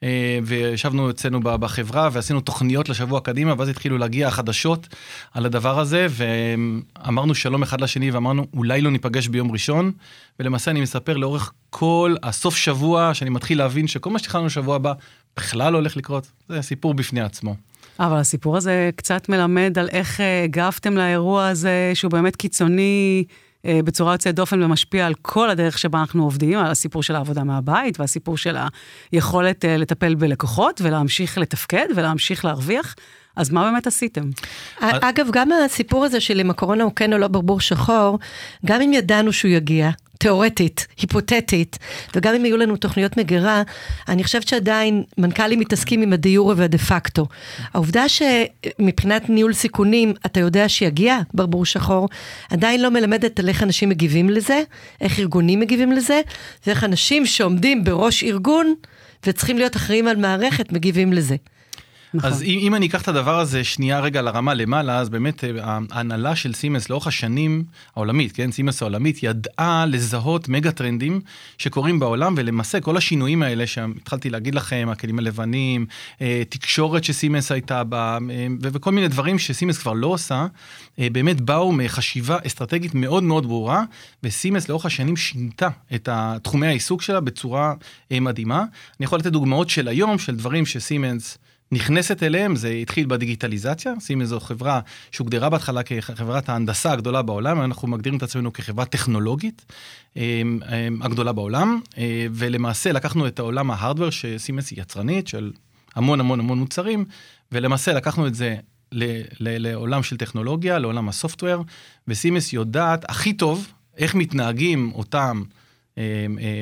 אה, 0.04 0.40
וישבנו 0.44 1.10
אצלנו 1.10 1.40
בחברה 1.44 2.10
ועשינו 2.12 2.42
תוכניות 2.42 2.90
לשבוע 2.90 3.20
קדימה, 3.20 3.54
ואז 3.58 3.70
התחילו 3.70 3.98
להגיע 3.98 4.28
החדשות 4.28 4.88
על 5.34 5.46
הדבר 5.46 5.80
הזה, 5.80 6.08
ואמרנו 6.10 7.36
שלום 7.36 7.64
אחד 7.64 7.82
לשני 7.82 8.12
ואמרנו, 8.12 8.46
אולי 8.54 8.82
לא 8.82 8.92
ניפגש 8.92 9.28
ביום 9.28 9.52
ראשון, 9.52 9.92
ולמעשה 10.40 10.72
אני 10.72 10.82
מספר 10.82 11.18
לאורך 11.18 11.52
כל 11.70 12.16
הסוף 12.24 12.56
שבוע, 12.56 13.14
שאני 13.14 13.30
מתחיל 13.30 13.58
להבין 13.58 13.88
שכל 13.88 14.10
מה 14.10 14.20
שתכננו 14.20 14.50
שבוע 14.50 14.76
הבא 14.76 14.94
בכלל 15.38 15.74
לא 15.74 15.78
הולך 15.78 15.98
לקרות, 15.98 16.32
זה 16.50 16.62
סיפור 16.62 16.94
בפני 16.94 17.22
עצמו. 17.22 17.56
אבל 18.00 18.18
הסיפור 18.18 18.58
הזה 18.58 18.90
קצת 18.96 19.30
מלמד 19.30 19.80
על 19.80 19.90
איך 19.92 20.22
אה, 20.22 20.44
הגבתם 20.44 20.98
לאירוע 20.98 21.48
הזה, 21.48 21.92
שהוא 21.94 22.12
באמת 22.12 22.36
קיצוני. 22.36 23.24
אה, 23.66 23.80
בצורה 23.84 24.14
יוצאת 24.14 24.36
דופן 24.36 24.64
ומשפיע 24.64 25.06
על 25.06 25.14
כל 25.22 25.50
הדרך 25.50 25.78
שבה 25.78 26.00
אנחנו 26.00 26.24
עובדים, 26.24 26.60
על 26.60 26.72
הסיפור 26.72 27.04
של 27.04 27.16
העבודה 27.16 27.44
מהבית 27.44 28.00
והסיפור 28.00 28.38
של 28.38 28.58
היכולת 29.12 29.66
אה, 29.66 29.78
לטפל 29.78 30.16
בלקוחות 30.16 30.82
ולהמשיך 30.84 31.38
לתפקד 31.38 31.86
ולהמשיך 31.96 32.46
להרוויח. 32.46 32.96
אז 33.36 33.50
מה 33.50 33.72
באמת 33.72 33.88
עשיתם? 33.88 34.30
אגב, 34.80 35.28
גם 35.32 35.50
הסיפור 35.52 36.06
הזה 36.06 36.20
של 36.20 36.40
אם 36.40 36.50
הקורונה 36.50 36.84
הוא 36.84 36.92
כן 36.96 37.14
או 37.14 37.18
לא 37.18 37.28
ברבור 37.28 37.60
שחור, 37.60 38.20
גם 38.66 38.82
אם 38.82 38.94
ידענו 38.94 39.34
שהוא 39.34 39.52
יגיע, 39.52 39.90
תיאורטית, 40.22 40.88
היפותטית, 41.02 41.78
וגם 42.16 42.36
אם 42.36 42.44
היו 42.44 42.58
לנו 42.58 42.78
תוכניות 42.78 43.18
מגירה, 43.18 43.64
אני 44.08 44.24
חושבת 44.24 44.48
שעדיין 44.48 45.04
מנכ"לים 45.18 45.60
מתעסקים 45.60 46.02
עם 46.02 46.14
הדיור 46.14 46.54
והדה 46.58 46.78
פקטו. 46.78 47.28
העובדה 47.74 48.06
שמבחינת 48.10 49.30
ניהול 49.30 49.54
סיכונים, 49.54 50.14
אתה 50.26 50.40
יודע 50.40 50.70
שיגיע 50.70 51.20
ברבור 51.34 51.66
שחור, 51.66 52.10
עדיין 52.50 52.82
לא 52.82 52.90
מלמדת 52.90 53.40
על 53.40 53.50
איך 53.50 53.64
אנשים 53.64 53.90
מגיבים 53.90 54.30
לזה, 54.30 54.62
איך 55.02 55.20
ארגונים 55.20 55.60
מגיבים 55.60 55.92
לזה, 55.92 56.22
ואיך 56.68 56.84
אנשים 56.84 57.26
שעומדים 57.26 57.84
בראש 57.84 58.24
ארגון 58.24 58.74
וצריכים 59.26 59.58
להיות 59.58 59.76
אחראים 59.76 60.08
על 60.08 60.16
מערכת 60.18 60.72
מגיבים 60.72 61.14
לזה. 61.14 61.36
נכון. 62.14 62.32
אז 62.32 62.44
אם, 62.44 62.60
אם 62.62 62.76
אני 62.76 62.88
אקח 62.88 63.02
את 63.02 63.08
הדבר 63.08 63.40
הזה 63.40 63.64
שנייה 63.64 64.00
רגע 64.00 64.22
לרמה 64.22 64.54
למעלה, 64.54 65.00
אז 65.00 65.10
באמת 65.10 65.44
אה, 65.44 65.50
ההנהלה 65.92 66.36
של 66.36 66.54
סימנס 66.54 66.90
לאורך 66.90 67.08
השנים 67.08 67.64
העולמית, 67.96 68.32
כן, 68.32 68.52
סימנס 68.52 68.82
העולמית, 68.82 69.24
ידעה 69.24 69.86
לזהות 69.88 70.50
מגה 70.50 70.72
טרנדים 70.72 71.22
שקורים 71.58 72.00
בעולם, 72.00 72.34
ולמעשה 72.38 72.80
כל 72.80 72.98
השינויים 72.98 73.44
האלה 73.44 73.68
שהתחלתי 73.68 74.30
להגיד 74.30 74.56
לכם, 74.56 74.88
הכלים 74.92 75.20
הלבנים, 75.20 75.86
אה, 76.22 76.44
תקשורת 76.50 77.04
שסימנס 77.04 77.52
הייתה 77.52 77.84
בה, 77.84 78.18
אה, 78.32 78.48
וכל 78.62 78.92
מיני 78.92 79.08
דברים 79.08 79.40
שסימנס 79.40 79.78
כבר 79.78 79.94
לא 79.94 80.08
עושה, 80.08 80.48
באמת 80.98 81.42
באו 81.42 81.72
מחשיבה 81.72 82.38
אסטרטגית 82.48 82.96
מאוד 82.96 83.24
מאוד 83.24 83.46
ברורה, 83.46 83.84
וסימנס 84.24 84.70
לאורך 84.70 84.86
השנים 84.86 85.18
שינתה 85.18 85.70
את 85.96 86.10
תחומי 86.44 86.68
העיסוק 86.68 87.02
שלה 87.02 87.20
בצורה 87.20 87.74
מדהימה. 88.12 88.60
אני 88.60 89.06
יכול 89.06 89.20
לתת 89.20 89.32
דוגמאות 89.32 89.70
של 89.70 89.88
היום, 89.88 90.20
של 90.20 90.36
דברים 90.36 90.66
שסימנס... 90.66 91.38
נכנסת 91.72 92.24
אליהם, 92.24 92.56
זה 92.56 92.70
התחיל 92.70 93.06
בדיגיטליזציה, 93.06 93.94
שים 94.00 94.22
איזו 94.22 94.40
חברה 94.40 94.80
שהוגדרה 95.12 95.50
בהתחלה 95.50 95.84
כחברת 95.84 96.50
ההנדסה 96.50 96.92
הגדולה 96.92 97.22
בעולם, 97.22 97.62
אנחנו 97.62 97.88
מגדירים 97.88 98.18
את 98.18 98.24
עצמנו 98.24 98.54
כחברה 98.54 98.86
טכנולוגית 98.86 99.66
אמ, 100.16 100.22
אמ, 100.70 101.02
הגדולה 101.02 101.32
בעולם, 101.32 101.80
אה, 101.98 102.28
ולמעשה 102.32 102.92
לקחנו 102.92 103.28
את 103.28 103.40
העולם 103.40 103.72
ההארדוור 103.72 104.10
שסימנס 104.10 104.72
היא 104.72 104.82
יצרנית 104.82 105.28
של 105.28 105.52
המון 105.96 106.20
המון 106.20 106.40
המון 106.40 106.60
מוצרים, 106.60 107.06
ולמעשה 107.52 107.94
לקחנו 107.94 108.28
את 108.28 108.36
זה 108.36 108.56
ל- 108.92 109.22
ל- 109.40 109.68
לעולם 109.68 110.04
של 110.04 110.18
טכנולוגיה, 110.18 110.80
לעולם 110.80 111.10
הסופטוור, 111.10 111.64
וסימנס 112.08 112.54
יודעת 112.54 113.10
הכי 113.10 113.34
טוב 113.34 113.68
איך 113.98 114.16
מתנהגים 114.16 114.92
אותם 114.96 115.44
אה, 115.44 115.46
אה, 115.46 115.59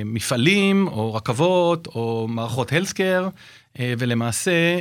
מפעלים 0.06 0.88
או 0.88 1.14
רכבות 1.14 1.88
או 1.88 2.28
מערכות 2.30 2.74
הלסקר, 2.74 3.30
אה, 3.80 3.94
ולמעשה 3.98 4.80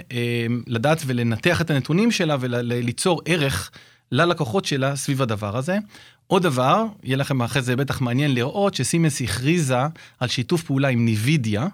לדעת 0.67 1.03
ולנתח 1.07 1.61
את 1.61 1.71
הנתונים 1.71 2.11
שלה 2.11 2.37
וליצור 2.41 3.23
ערך 3.25 3.71
ללקוחות 4.13 4.65
שלה 4.65 4.97
סביב 4.97 5.23
הדבר 5.23 5.57
הזה. 5.57 5.79
עוד 6.27 6.43
דבר, 6.43 6.85
יהיה 7.05 7.17
לכם 7.17 7.43
אחרי 7.43 7.63
זה 7.63 7.77
בטח 7.77 8.01
מעניין 8.01 8.35
לראות 8.35 8.75
שסימנס 8.75 9.23
הכריזה 9.23 9.79
על 10.21 10.29
שיתוף 10.29 10.63
פעולה 10.63 10.89
עם 10.89 11.05
ניווידיה. 11.05 11.67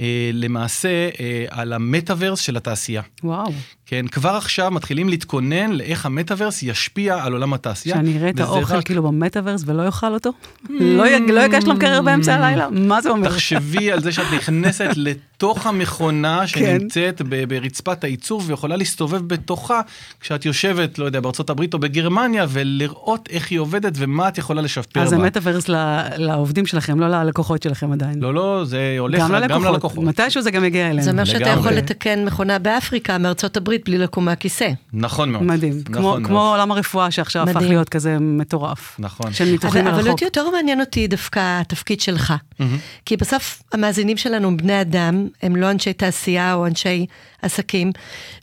אה, 0.00 0.30
למעשה 0.32 0.88
אה, 1.20 1.44
על 1.50 1.72
המטאוורס 1.72 2.40
של 2.40 2.56
התעשייה. 2.56 3.02
וואו. 3.24 3.52
כן, 3.86 4.06
כבר 4.06 4.30
עכשיו 4.30 4.70
מתחילים 4.70 5.08
להתכונן 5.08 5.72
לאיך 5.72 6.06
המטאוורס 6.06 6.62
ישפיע 6.62 7.24
על 7.24 7.32
עולם 7.32 7.54
התעשייה. 7.54 7.96
שאני 7.96 8.18
אראה 8.18 8.30
את 8.30 8.40
האוכל 8.40 8.76
רק... 8.76 8.84
כאילו 8.84 9.02
במטאוורס 9.02 9.62
ולא 9.66 9.86
אוכל 9.86 10.14
אותו? 10.14 10.30
לא, 10.70 11.04
לא 11.28 11.40
יגש 11.40 11.64
למקרר 11.64 12.02
באמצע 12.02 12.34
הלילה? 12.34 12.68
מה 12.70 13.00
זה 13.00 13.10
אומר? 13.10 13.28
תחשבי 13.28 13.92
על 13.92 14.00
זה 14.00 14.12
שאת 14.12 14.26
נכנסת 14.36 14.90
לתוך 15.40 15.66
המכונה 15.66 16.40
כן. 16.40 16.46
שנמצאת 16.46 17.22
ברצפת 17.48 18.04
הייצור 18.04 18.42
ויכולה 18.46 18.76
להסתובב 18.76 19.28
בתוכה 19.28 19.80
כשאת 20.20 20.46
יושבת, 20.46 20.98
לא 20.98 21.04
יודע, 21.04 21.20
בארצות 21.20 21.50
הברית 21.50 21.74
או 21.74 21.78
בגרמניה, 21.78 22.46
ולראות 22.48 23.28
איך 23.32 23.50
היא 23.50 23.58
עובדת 23.58 23.92
ומה 23.96 24.28
את 24.28 24.38
יכולה 24.38 24.62
לשפר 24.62 25.00
בה. 25.00 25.06
אז 25.06 25.12
המטאוורס 25.12 25.68
לעובדים 26.16 26.66
שלכם, 26.66 27.00
לא 27.00 27.08
ללקוחות 27.08 27.62
שלכם 27.62 27.92
עדיין. 27.92 28.20
לא, 28.20 28.34
לא, 28.34 28.64
זה 28.64 28.96
הולך 28.98 29.22
גם 29.48 29.64
ללקוחות. 29.64 29.89
מתישהו 29.96 30.42
זה 30.42 30.50
גם 30.50 30.64
יגיע 30.64 30.86
אלינו. 30.86 31.02
זה 31.02 31.10
אומר 31.10 31.24
שאתה 31.24 31.48
יכול 31.48 31.72
לתקן 31.72 32.24
מכונה 32.24 32.58
באפריקה 32.58 33.18
מארצות 33.18 33.56
הברית 33.56 33.84
בלי 33.84 33.98
לקום 33.98 34.24
מהכיסא. 34.24 34.68
נכון 34.92 35.30
מאוד. 35.30 35.42
מדהים. 35.42 35.72
נכון 35.72 35.92
כמו, 35.92 36.02
מאוד. 36.02 36.26
כמו 36.26 36.50
עולם 36.50 36.72
הרפואה 36.72 37.10
שעכשיו 37.10 37.42
מדהים. 37.42 37.56
הפך 37.56 37.68
להיות 37.68 37.88
כזה 37.88 38.16
מטורף. 38.20 38.96
נכון. 38.98 39.32
של 39.32 39.44
ניתוחים 39.44 39.84
מרחוק. 39.84 40.00
אבל 40.00 40.10
אותי 40.10 40.24
יותר 40.24 40.50
מעניין 40.50 40.80
אותי 40.80 41.06
דווקא 41.06 41.60
התפקיד 41.60 42.00
שלך. 42.00 42.34
Mm-hmm. 42.34 42.62
כי 43.04 43.16
בסוף 43.16 43.62
המאזינים 43.72 44.16
שלנו 44.16 44.48
הם 44.48 44.56
בני 44.56 44.80
אדם, 44.80 45.28
הם 45.42 45.56
לא 45.56 45.70
אנשי 45.70 45.92
תעשייה 45.92 46.54
או 46.54 46.66
אנשי 46.66 47.06
עסקים, 47.42 47.92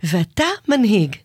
ואתה 0.03 0.43
מנהיג 0.67 1.15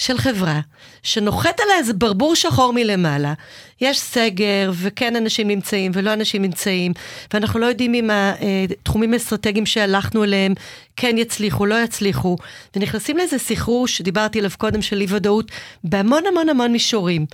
של 0.00 0.18
חברה 0.18 0.60
שנוחת 1.02 1.60
עליה 1.60 1.76
איזה 1.78 1.92
ברבור 1.92 2.36
שחור 2.36 2.72
מלמעלה. 2.72 3.34
יש 3.80 4.00
סגר, 4.00 4.70
וכן 4.74 5.16
אנשים 5.16 5.48
נמצאים 5.48 5.92
ולא 5.94 6.12
אנשים 6.12 6.42
נמצאים, 6.42 6.92
ואנחנו 7.34 7.60
לא 7.60 7.66
יודעים 7.66 7.94
אם 7.94 8.10
התחומים 8.12 9.12
האסטרטגיים 9.12 9.66
שהלכנו 9.66 10.24
אליהם 10.24 10.54
כן 10.96 11.18
יצליחו, 11.18 11.66
לא 11.66 11.74
יצליחו, 11.84 12.36
ונכנסים 12.76 13.16
לאיזה 13.16 13.38
סחרור 13.38 13.88
שדיברתי 13.88 14.38
עליו 14.38 14.50
קודם 14.58 14.82
של 14.82 15.00
אי 15.00 15.06
ודאות, 15.08 15.50
בהמון 15.84 16.22
המון 16.26 16.48
המון 16.48 16.72
מישורים. 16.72 17.26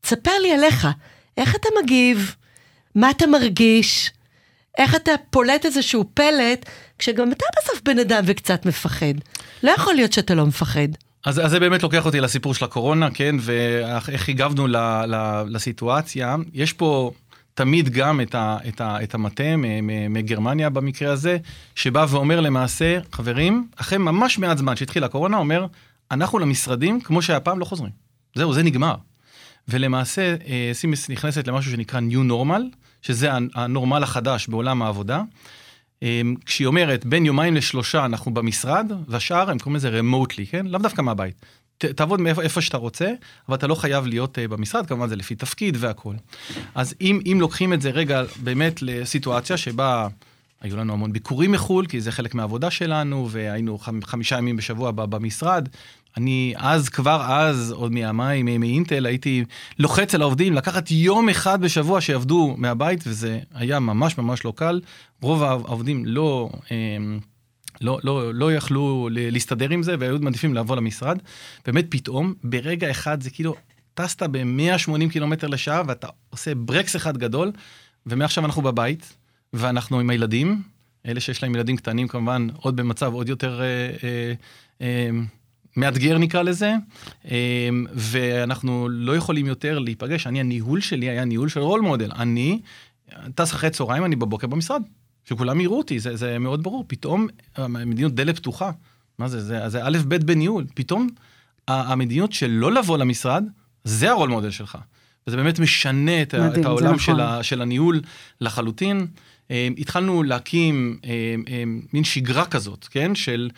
תספר 0.00 0.38
לי 0.42 0.52
עליך, 0.52 0.88
איך 1.36 1.56
אתה 1.56 1.68
מגיב? 1.82 2.34
מה 2.94 3.10
אתה 3.10 3.26
מרגיש? 3.26 4.10
איך 4.78 4.94
אתה 4.94 5.12
פולט 5.30 5.66
איזשהו 5.66 6.04
פלט, 6.14 6.66
כשגם 6.98 7.32
אתה 7.32 7.44
בסוף 7.58 7.80
בן 7.84 7.98
אדם 7.98 8.22
וקצת 8.26 8.66
מפחד. 8.66 9.14
לא 9.62 9.70
יכול 9.70 9.94
להיות 9.94 10.12
שאתה 10.12 10.34
לא 10.34 10.46
מפחד. 10.46 10.88
אז, 11.24 11.44
אז 11.44 11.50
זה 11.50 11.60
באמת 11.60 11.82
לוקח 11.82 12.06
אותי 12.06 12.20
לסיפור 12.20 12.54
של 12.54 12.64
הקורונה, 12.64 13.10
כן, 13.10 13.36
ואיך 13.40 14.28
הגבנו 14.28 14.66
ל, 14.66 14.76
ל, 15.06 15.42
לסיטואציה. 15.46 16.36
יש 16.52 16.72
פה 16.72 17.10
תמיד 17.54 17.88
גם 17.88 18.20
את, 18.20 18.34
ה, 18.34 18.56
את, 18.68 18.80
ה, 18.80 19.02
את 19.02 19.14
המטה 19.14 19.42
מגרמניה 20.10 20.70
במקרה 20.70 21.12
הזה, 21.12 21.38
שבא 21.74 22.06
ואומר 22.08 22.40
למעשה, 22.40 22.98
חברים, 23.12 23.66
אחרי 23.76 23.98
ממש 23.98 24.38
מעט 24.38 24.58
זמן 24.58 24.76
שהתחילה 24.76 25.06
הקורונה, 25.06 25.36
אומר, 25.36 25.66
אנחנו 26.10 26.38
למשרדים, 26.38 27.00
כמו 27.00 27.22
שהיה 27.22 27.40
פעם, 27.40 27.58
לא 27.58 27.64
חוזרים. 27.64 27.90
זהו, 28.34 28.52
זה 28.52 28.62
נגמר. 28.62 28.94
ולמעשה, 29.68 30.36
אה, 30.46 30.70
סימס 30.72 31.10
נכנסת 31.10 31.48
למשהו 31.48 31.72
שנקרא 31.72 32.00
New 32.00 32.30
Normal, 32.30 32.76
שזה 33.02 33.30
הנורמל 33.54 34.02
החדש 34.02 34.48
בעולם 34.48 34.82
העבודה. 34.82 35.22
אמ, 36.02 36.34
כשהיא 36.46 36.66
אומרת 36.66 37.06
בין 37.06 37.26
יומיים 37.26 37.54
לשלושה 37.54 38.04
אנחנו 38.04 38.34
במשרד, 38.34 38.92
והשאר 39.08 39.50
הם 39.50 39.58
קוראים 39.58 39.76
לזה 39.76 39.88
רמוטלי, 39.88 40.46
כן? 40.46 40.66
לאו 40.66 40.80
דווקא 40.80 41.02
מהבית. 41.02 41.34
תעבוד 41.78 42.20
מאיפה 42.20 42.42
איפה 42.42 42.60
שאתה 42.60 42.76
רוצה, 42.76 43.12
אבל 43.48 43.56
אתה 43.56 43.66
לא 43.66 43.74
חייב 43.74 44.06
להיות 44.06 44.38
uh, 44.38 44.40
במשרד, 44.50 44.86
כמובן 44.86 45.08
זה 45.08 45.16
לפי 45.16 45.34
תפקיד 45.34 45.76
והכול. 45.80 46.16
אז 46.74 46.94
אם, 47.00 47.20
אם 47.32 47.38
לוקחים 47.40 47.72
את 47.72 47.82
זה 47.82 47.90
רגע 47.90 48.22
באמת 48.42 48.82
לסיטואציה 48.82 49.56
שבה 49.56 50.08
היו 50.62 50.76
לנו 50.76 50.92
המון 50.92 51.12
ביקורים 51.12 51.52
מחו"ל, 51.52 51.86
כי 51.86 52.00
זה 52.00 52.12
חלק 52.12 52.34
מהעבודה 52.34 52.70
שלנו, 52.70 53.28
והיינו 53.30 53.78
חמישה 54.04 54.38
ימים 54.38 54.56
בשבוע 54.56 54.90
במשרד, 54.90 55.68
אני 56.16 56.54
אז, 56.56 56.88
כבר 56.88 57.22
אז, 57.28 57.70
עוד 57.70 57.92
מימיי, 57.92 58.42
מאינטל, 58.42 59.06
הייתי 59.06 59.44
לוחץ 59.78 60.14
על 60.14 60.22
העובדים 60.22 60.54
לקחת 60.54 60.90
יום 60.90 61.28
אחד 61.28 61.60
בשבוע 61.60 62.00
שיעבדו 62.00 62.54
מהבית, 62.58 63.04
וזה 63.06 63.40
היה 63.54 63.80
ממש 63.80 64.18
ממש 64.18 64.44
לא 64.44 64.52
קל. 64.56 64.80
רוב 65.22 65.42
העובדים 65.42 66.06
לא... 66.06 66.50
אמ, 66.70 67.18
לא, 67.80 67.98
לא, 68.04 68.34
לא 68.34 68.52
יכלו 68.52 69.08
להסתדר 69.12 69.70
עם 69.70 69.82
זה 69.82 69.94
והיו 69.98 70.18
מעדיפים 70.20 70.54
לבוא 70.54 70.76
למשרד. 70.76 71.18
באמת 71.66 71.84
פתאום, 71.88 72.34
ברגע 72.44 72.90
אחד 72.90 73.22
זה 73.22 73.30
כאילו, 73.30 73.54
טסת 73.94 74.22
ב-180 74.22 75.12
קילומטר 75.12 75.46
לשעה 75.46 75.82
ואתה 75.86 76.08
עושה 76.30 76.54
ברקס 76.54 76.96
אחד 76.96 77.16
גדול, 77.16 77.52
ומעכשיו 78.06 78.44
אנחנו 78.44 78.62
בבית, 78.62 79.16
ואנחנו 79.52 80.00
עם 80.00 80.10
הילדים, 80.10 80.62
אלה 81.06 81.20
שיש 81.20 81.42
להם 81.42 81.54
ילדים 81.54 81.76
קטנים 81.76 82.08
כמובן, 82.08 82.48
עוד 82.56 82.76
במצב 82.76 83.12
עוד 83.12 83.28
יותר... 83.28 83.60
אה, 83.60 83.90
אה, 84.04 84.32
אה, 84.80 85.10
מאתגר 85.76 86.18
נקרא 86.18 86.42
לזה, 86.42 86.74
אמ, 87.24 87.86
ואנחנו 87.94 88.88
לא 88.88 89.16
יכולים 89.16 89.46
יותר 89.46 89.78
להיפגש. 89.78 90.26
אני, 90.26 90.40
הניהול 90.40 90.80
שלי 90.80 91.08
היה 91.08 91.24
ניהול 91.24 91.48
של 91.48 91.60
רול 91.60 91.80
מודל. 91.80 92.10
אני 92.18 92.60
טס 93.34 93.52
אחרי 93.52 93.70
צהריים, 93.70 94.04
אני 94.04 94.16
בבוקר 94.16 94.46
במשרד. 94.46 94.82
שכולם 95.24 95.60
יראו 95.60 95.78
אותי, 95.78 96.00
זה, 96.00 96.16
זה 96.16 96.38
מאוד 96.38 96.62
ברור. 96.62 96.84
פתאום 96.86 97.26
המדיניות 97.56 98.14
דלת 98.14 98.36
פתוחה. 98.36 98.70
מה 99.18 99.28
זה, 99.28 99.40
זה, 99.40 99.68
זה 99.68 99.80
א' 99.84 99.98
ב' 100.08 100.14
בניהול. 100.14 100.66
פתאום 100.74 101.08
המדיניות 101.68 102.32
של 102.32 102.50
לא 102.50 102.72
לבוא 102.72 102.98
למשרד, 102.98 103.44
זה 103.84 104.10
הרול 104.10 104.28
מודל 104.28 104.50
שלך. 104.50 104.78
וזה 105.26 105.36
באמת 105.36 105.58
משנה 105.58 106.22
את, 106.22 106.34
מדהים, 106.34 106.60
את 106.60 106.66
העולם 106.66 106.86
נכון. 106.86 106.98
של, 106.98 107.20
ה, 107.20 107.42
של 107.42 107.62
הניהול 107.62 108.00
לחלוטין. 108.40 109.06
אמ, 109.52 109.74
התחלנו 109.78 110.22
להקים 110.22 110.98
אמ, 111.04 111.80
מין 111.92 112.04
שגרה 112.04 112.46
כזאת, 112.46 112.84
כן? 112.90 113.14
של 113.14 113.50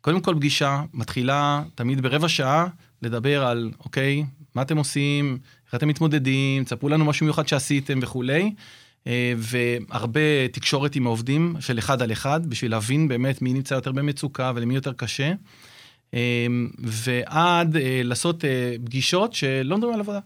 קודם 0.00 0.20
כל 0.20 0.34
פגישה 0.34 0.82
מתחילה 0.94 1.62
תמיד 1.74 2.00
ברבע 2.00 2.28
שעה 2.28 2.66
לדבר 3.02 3.44
על, 3.46 3.70
אוקיי, 3.80 4.24
מה 4.54 4.62
אתם 4.62 4.76
עושים, 4.76 5.38
איך 5.66 5.74
אתם 5.74 5.88
מתמודדים, 5.88 6.64
תספרו 6.64 6.88
לנו 6.88 7.04
משהו 7.04 7.24
מיוחד 7.26 7.48
שעשיתם 7.48 7.98
וכולי. 8.02 8.52
אה, 9.06 9.32
והרבה 9.36 10.48
תקשורת 10.52 10.96
עם 10.96 11.06
העובדים 11.06 11.56
של 11.60 11.78
אחד 11.78 12.02
על 12.02 12.12
אחד, 12.12 12.46
בשביל 12.46 12.70
להבין 12.70 13.08
באמת 13.08 13.42
מי 13.42 13.52
נמצא 13.52 13.74
יותר 13.74 13.92
במצוקה 13.92 14.52
ולמי 14.54 14.74
יותר 14.74 14.92
קשה. 14.92 15.32
אה, 16.14 16.46
ועד 16.78 17.76
אה, 17.76 18.00
לעשות 18.04 18.44
פגישות 18.84 19.32
שלא 19.32 19.76
מדברים 19.76 19.94
על 19.94 20.00
עבודה. 20.00 20.20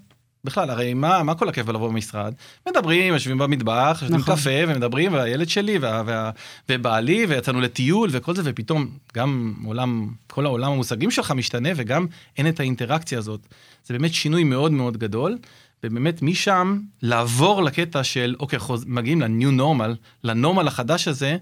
בכלל, 0.45 0.71
הרי 0.71 0.95
מה, 0.95 1.23
מה 1.23 1.35
כל 1.35 1.49
הכיף 1.49 1.67
בלבוא 1.67 1.89
במשרד? 1.89 2.35
מדברים, 2.69 3.13
יושבים 3.13 3.39
במטבח, 3.39 3.99
יושבים 4.03 4.21
נכון. 4.21 4.37
קפה 4.37 4.51
ומדברים, 4.69 5.13
והילד 5.13 5.49
שלי 5.49 5.79
וה, 5.79 6.03
וה, 6.07 6.31
ובעלי, 6.69 7.27
ויצאנו 7.29 7.61
לטיול 7.61 8.09
וכל 8.13 8.35
זה, 8.35 8.43
ופתאום 8.45 8.89
גם 9.15 9.55
עולם, 9.65 10.09
כל 10.27 10.47
העולם 10.47 10.73
המושגים 10.73 11.11
שלך 11.11 11.31
משתנה, 11.31 11.69
וגם 11.77 12.07
אין 12.39 12.49
את 12.49 12.61
האינטראקציה 12.61 13.19
הזאת. 13.19 13.41
זה 13.85 13.95
באמת 13.95 14.15
שינוי 14.15 14.45
מאוד 14.45 14.73
מאוד 14.73 14.97
גדול, 14.97 15.39
ובאמת 15.85 16.23
משם 16.23 16.79
לעבור 17.03 17.63
לקטע 17.63 18.05
של, 18.05 18.35
אוקיי, 18.41 18.59
חוז, 18.59 18.85
מגיעים 18.89 19.21
ל-new 19.21 19.61
normal, 19.61 19.97
ל 20.25 20.31
normal 20.31 20.69
החדש 20.69 21.09
הזה, 21.09 21.37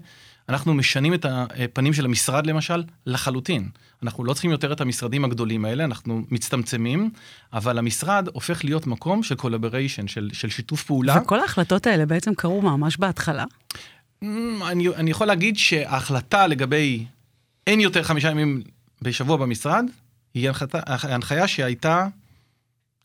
אנחנו 0.49 0.73
משנים 0.73 1.13
את 1.13 1.25
הפנים 1.29 1.93
של 1.93 2.05
המשרד 2.05 2.47
למשל 2.47 2.83
לחלוטין. 3.05 3.69
אנחנו 4.03 4.23
לא 4.23 4.33
צריכים 4.33 4.51
יותר 4.51 4.73
את 4.73 4.81
המשרדים 4.81 5.25
הגדולים 5.25 5.65
האלה, 5.65 5.83
אנחנו 5.83 6.21
מצטמצמים, 6.31 7.09
אבל 7.53 7.77
המשרד 7.77 8.27
הופך 8.33 8.65
להיות 8.65 8.87
מקום 8.87 9.23
של 9.23 9.35
collaboration, 9.35 10.07
של, 10.07 10.29
של 10.33 10.49
שיתוף 10.49 10.83
פעולה. 10.83 11.21
וכל 11.21 11.39
ההחלטות 11.39 11.87
האלה 11.87 12.05
בעצם 12.05 12.35
קרו 12.35 12.61
ממש 12.61 12.97
בהתחלה? 12.97 13.45
Mm, 14.23 14.25
אני, 14.67 14.87
אני 14.87 15.11
יכול 15.11 15.27
להגיד 15.27 15.57
שההחלטה 15.57 16.47
לגבי 16.47 17.05
אין 17.67 17.79
יותר 17.79 18.03
חמישה 18.03 18.29
ימים 18.29 18.61
בשבוע 19.01 19.37
במשרד, 19.37 19.85
היא 20.33 20.49
הנחיה 20.87 21.47
שהייתה 21.47 22.07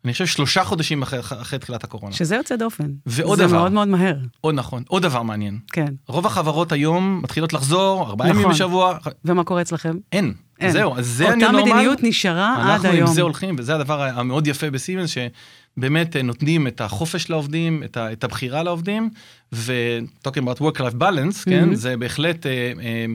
אני 0.05 0.12
חושב 0.12 0.26
שלושה 0.26 0.64
חודשים 0.64 1.02
אחרי, 1.02 1.21
אחרי 1.21 1.59
תחילת 1.59 1.85
הקורונה. 1.85 2.14
שזה 2.14 2.37
יוצא 2.37 2.57
דופן. 2.57 2.90
ועוד 3.07 3.38
זה 3.38 3.45
דבר. 3.45 3.50
זה 3.52 3.57
מאוד 3.59 3.73
מאוד 3.73 3.88
מהר. 3.88 4.17
עוד 4.40 4.55
נכון, 4.55 4.83
עוד 4.88 5.02
דבר 5.02 5.23
מעניין. 5.23 5.59
כן. 5.73 5.95
רוב 6.09 6.26
החברות 6.26 6.73
היום 6.73 7.21
מתחילות 7.23 7.52
לחזור, 7.52 8.07
ארבעה 8.07 8.28
נכון. 8.28 8.40
ימים 8.40 8.52
בשבוע, 8.55 8.99
ומה 9.25 9.45
קורה 9.45 9.61
אצלכם? 9.62 9.97
אין. 10.12 10.33
אין. 10.61 10.71
זהו, 10.71 10.97
אז 10.97 11.07
זה 11.07 11.33
אני 11.33 11.45
אותה. 11.45 11.57
מדיניות 11.62 11.99
נשארה 12.02 12.57
עד 12.62 12.71
אנחנו 12.71 12.88
היום. 12.88 13.09
עם 13.09 13.14
זה 13.14 13.23
הולכים, 13.23 13.57
וזה 13.59 13.75
הדבר 13.75 14.02
המאוד 14.02 14.47
יפה 14.47 14.71
בסימנס, 14.71 15.11
שבאמת 15.11 16.17
אה, 16.17 16.23
נותנים 16.23 16.67
את 16.67 16.81
החופש 16.81 17.31
לעובדים, 17.31 17.83
את, 17.83 17.97
ה, 17.97 18.12
את 18.12 18.25
הבחירה 18.25 18.62
לעובדים, 18.62 19.11
ו-talking 19.52 20.43
about 20.43 20.61
work-life 20.61 20.95
balance, 21.02 21.45
כן, 21.45 21.69
Mhm. 21.73 21.75
זה 21.75 21.97
בהחלט 21.97 22.47
אה, 22.47 22.52
אה, 22.81 23.07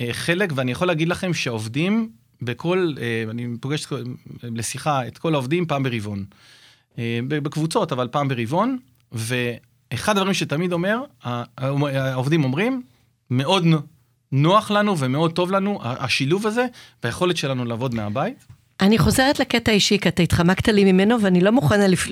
אה, 0.00 0.12
חלק, 0.12 0.52
ואני 0.54 0.72
יכול 0.72 0.86
להגיד 0.88 1.08
לכם 1.08 1.34
שעובדים 1.34 2.08
בכל, 2.44 2.94
אה, 3.00 3.24
אני 3.30 3.46
פוגש 3.60 3.84
את- 3.86 3.92
לשיחה 4.42 5.06
את 5.06 5.18
כל 5.18 5.34
העובדים 5.34 5.66
פעם 5.66 5.82
ברבעון. 5.82 6.24
אה, 6.98 7.20
בקבוצות, 7.28 7.92
אבל 7.92 8.08
פעם 8.08 8.28
ברבעון, 8.28 8.78
ואחד 9.12 10.16
הדברים 10.16 10.34
שתמיד 10.34 10.72
אומר, 10.72 10.98
העובדים 11.56 12.44
אומרים, 12.44 12.82
מאוד 13.30 13.64
נו- 13.64 13.78
נוח 14.32 14.70
לנו 14.70 14.98
ומאוד 14.98 15.32
טוב 15.32 15.50
לנו, 15.50 15.78
השילוב 15.82 16.46
הזה, 16.46 16.66
והיכולת 17.02 17.36
שלנו 17.36 17.64
לעבוד 17.64 17.94
מהבית. 17.94 18.46
אני 18.80 18.98
חוזרת 18.98 19.40
לקטע 19.40 19.70
האישי, 19.72 19.98
כי 19.98 20.08
אתה 20.08 20.22
התחמקת 20.22 20.68
לי 20.68 20.92
ממנו, 20.92 21.20
ואני 21.22 21.40
לא 21.40 21.52
מוכנה 21.52 21.88
לפ... 21.88 22.06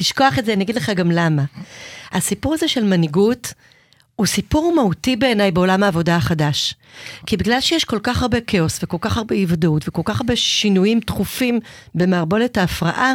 לשכוח 0.00 0.38
את 0.38 0.44
זה, 0.44 0.52
אני 0.52 0.64
אגיד 0.64 0.76
לך 0.76 0.90
גם 0.90 1.10
למה. 1.10 1.42
הסיפור 2.12 2.54
הזה 2.54 2.68
של 2.68 2.84
מנהיגות, 2.84 3.52
הוא 4.16 4.26
סיפור 4.26 4.74
מהותי 4.74 5.16
בעיניי 5.16 5.50
בעולם 5.50 5.82
העבודה 5.82 6.16
החדש. 6.16 6.74
כי 7.26 7.36
בגלל 7.36 7.60
שיש 7.60 7.84
כל 7.84 7.98
כך 8.02 8.22
הרבה 8.22 8.40
כאוס 8.40 8.78
וכל 8.82 8.96
כך 9.00 9.16
הרבה 9.16 9.34
אי 9.34 9.46
ודאות 9.48 9.88
וכל 9.88 10.02
כך 10.04 10.20
הרבה 10.20 10.36
שינויים 10.36 11.00
תכופים 11.00 11.60
במערבולת 11.94 12.56
ההפרעה, 12.56 13.14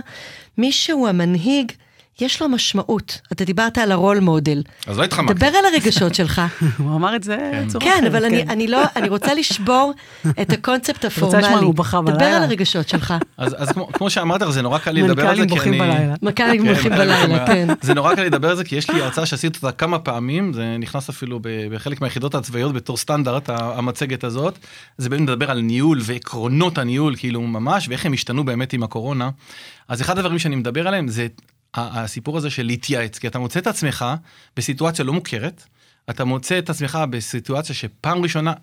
מי 0.57 0.71
שהוא 0.71 1.07
המנהיג, 1.07 1.71
יש 2.21 2.41
לו 2.41 2.49
משמעות. 2.49 3.21
אתה 3.31 3.45
דיברת 3.45 3.77
על 3.77 3.91
הרול 3.91 4.19
מודל. 4.19 4.63
אז 4.87 4.97
לא 4.97 5.03
התחמקתי. 5.03 5.33
דבר 5.33 5.47
על 5.47 5.65
הרגשות 5.73 6.15
שלך. 6.15 6.41
הוא 6.77 6.95
אמר 6.95 7.15
את 7.15 7.23
זה 7.23 7.63
בצורה 7.65 7.85
כן, 7.85 8.03
אבל 8.07 8.25
אני, 8.25 8.43
אני 8.43 8.67
לא, 8.67 8.81
אני 8.95 9.09
רוצה 9.09 9.33
לשבור 9.33 9.93
את 10.41 10.49
הקונספט 10.53 11.05
לשמוע, 11.07 11.29
הפורמלי. 11.29 12.13
דבר. 12.15 12.25
על 12.25 12.43
הרגשות 12.43 12.89
שלך. 12.89 13.13
אז, 13.37 13.55
אז 13.57 13.71
כמו, 13.71 13.87
כמו 13.87 14.09
שאמרת 14.09 14.41
זה 14.49 14.61
נורא 14.61 14.77
קל 14.77 14.91
לי 14.91 15.01
לדבר 15.01 15.27
על 15.27 15.35
זה, 15.35 15.41
מנכ"לים 15.41 15.49
כי 15.49 15.55
בוכים 15.55 15.81
אני... 15.81 15.91
בלילה. 15.91 16.15
מנכ"לים 16.21 16.61
כן, 16.61 16.67
הולכים 16.67 16.91
בלילה, 16.91 17.45
כן. 17.45 17.67
זה 17.81 17.93
נורא 17.93 18.15
קל 18.15 18.21
לי 18.21 18.27
לדבר 18.27 18.49
על 18.49 18.55
זה, 18.55 18.63
כי 18.63 18.75
יש 18.75 18.89
לי 18.89 19.01
הרצאה 19.01 19.25
שעשיתי 19.25 19.57
אותה 19.57 19.71
כמה 19.71 19.99
פעמים, 19.99 20.53
זה 20.53 20.75
נכנס 20.79 21.09
אפילו 21.09 21.39
בחלק 21.71 22.01
מהיחידות 22.01 22.35
הצבאיות 22.35 22.73
בתור 22.73 22.97
סטנדרט, 22.97 23.49
המצגת 23.49 24.23
הזאת. 24.23 24.57
זה 24.97 25.09
באמת 25.09 25.21
מדבר 25.21 25.51
על 25.51 25.61
ניהול 25.61 25.99
ועקרונות 26.03 26.77
הניהול, 26.77 27.15
כאילו 27.17 27.41
ממש, 27.41 27.87
ואיך 27.87 28.05
הם 28.05 28.13
השתנו 28.13 28.45
באמת 28.45 28.73
עם 28.73 28.83
הקורונה. 28.83 29.29
אז 29.87 30.01
אחד 30.01 30.17
הדברים 30.17 30.39
שאני 30.39 30.55
מדבר 30.55 30.87
עליהם 30.87 31.07
זה 31.07 31.27
הסיפור 31.73 32.37
הזה 32.37 32.49
של 32.49 32.63
להתייעץ, 32.63 33.19
כי 33.19 33.27
אתה 33.27 33.39
מוצא 33.39 33.59
את 33.59 33.67
עצמך 33.67 34.05
בסיטואציה 34.57 35.05
לא 35.05 35.13
מוכרת, 35.13 35.63
אתה 36.09 36.25
מוצא 36.25 36.59
את 36.59 36.69
עצמך 36.69 36.99
בסיטואציה 37.09 37.75
שפעם 37.75 38.23
ראשונה 38.23 38.53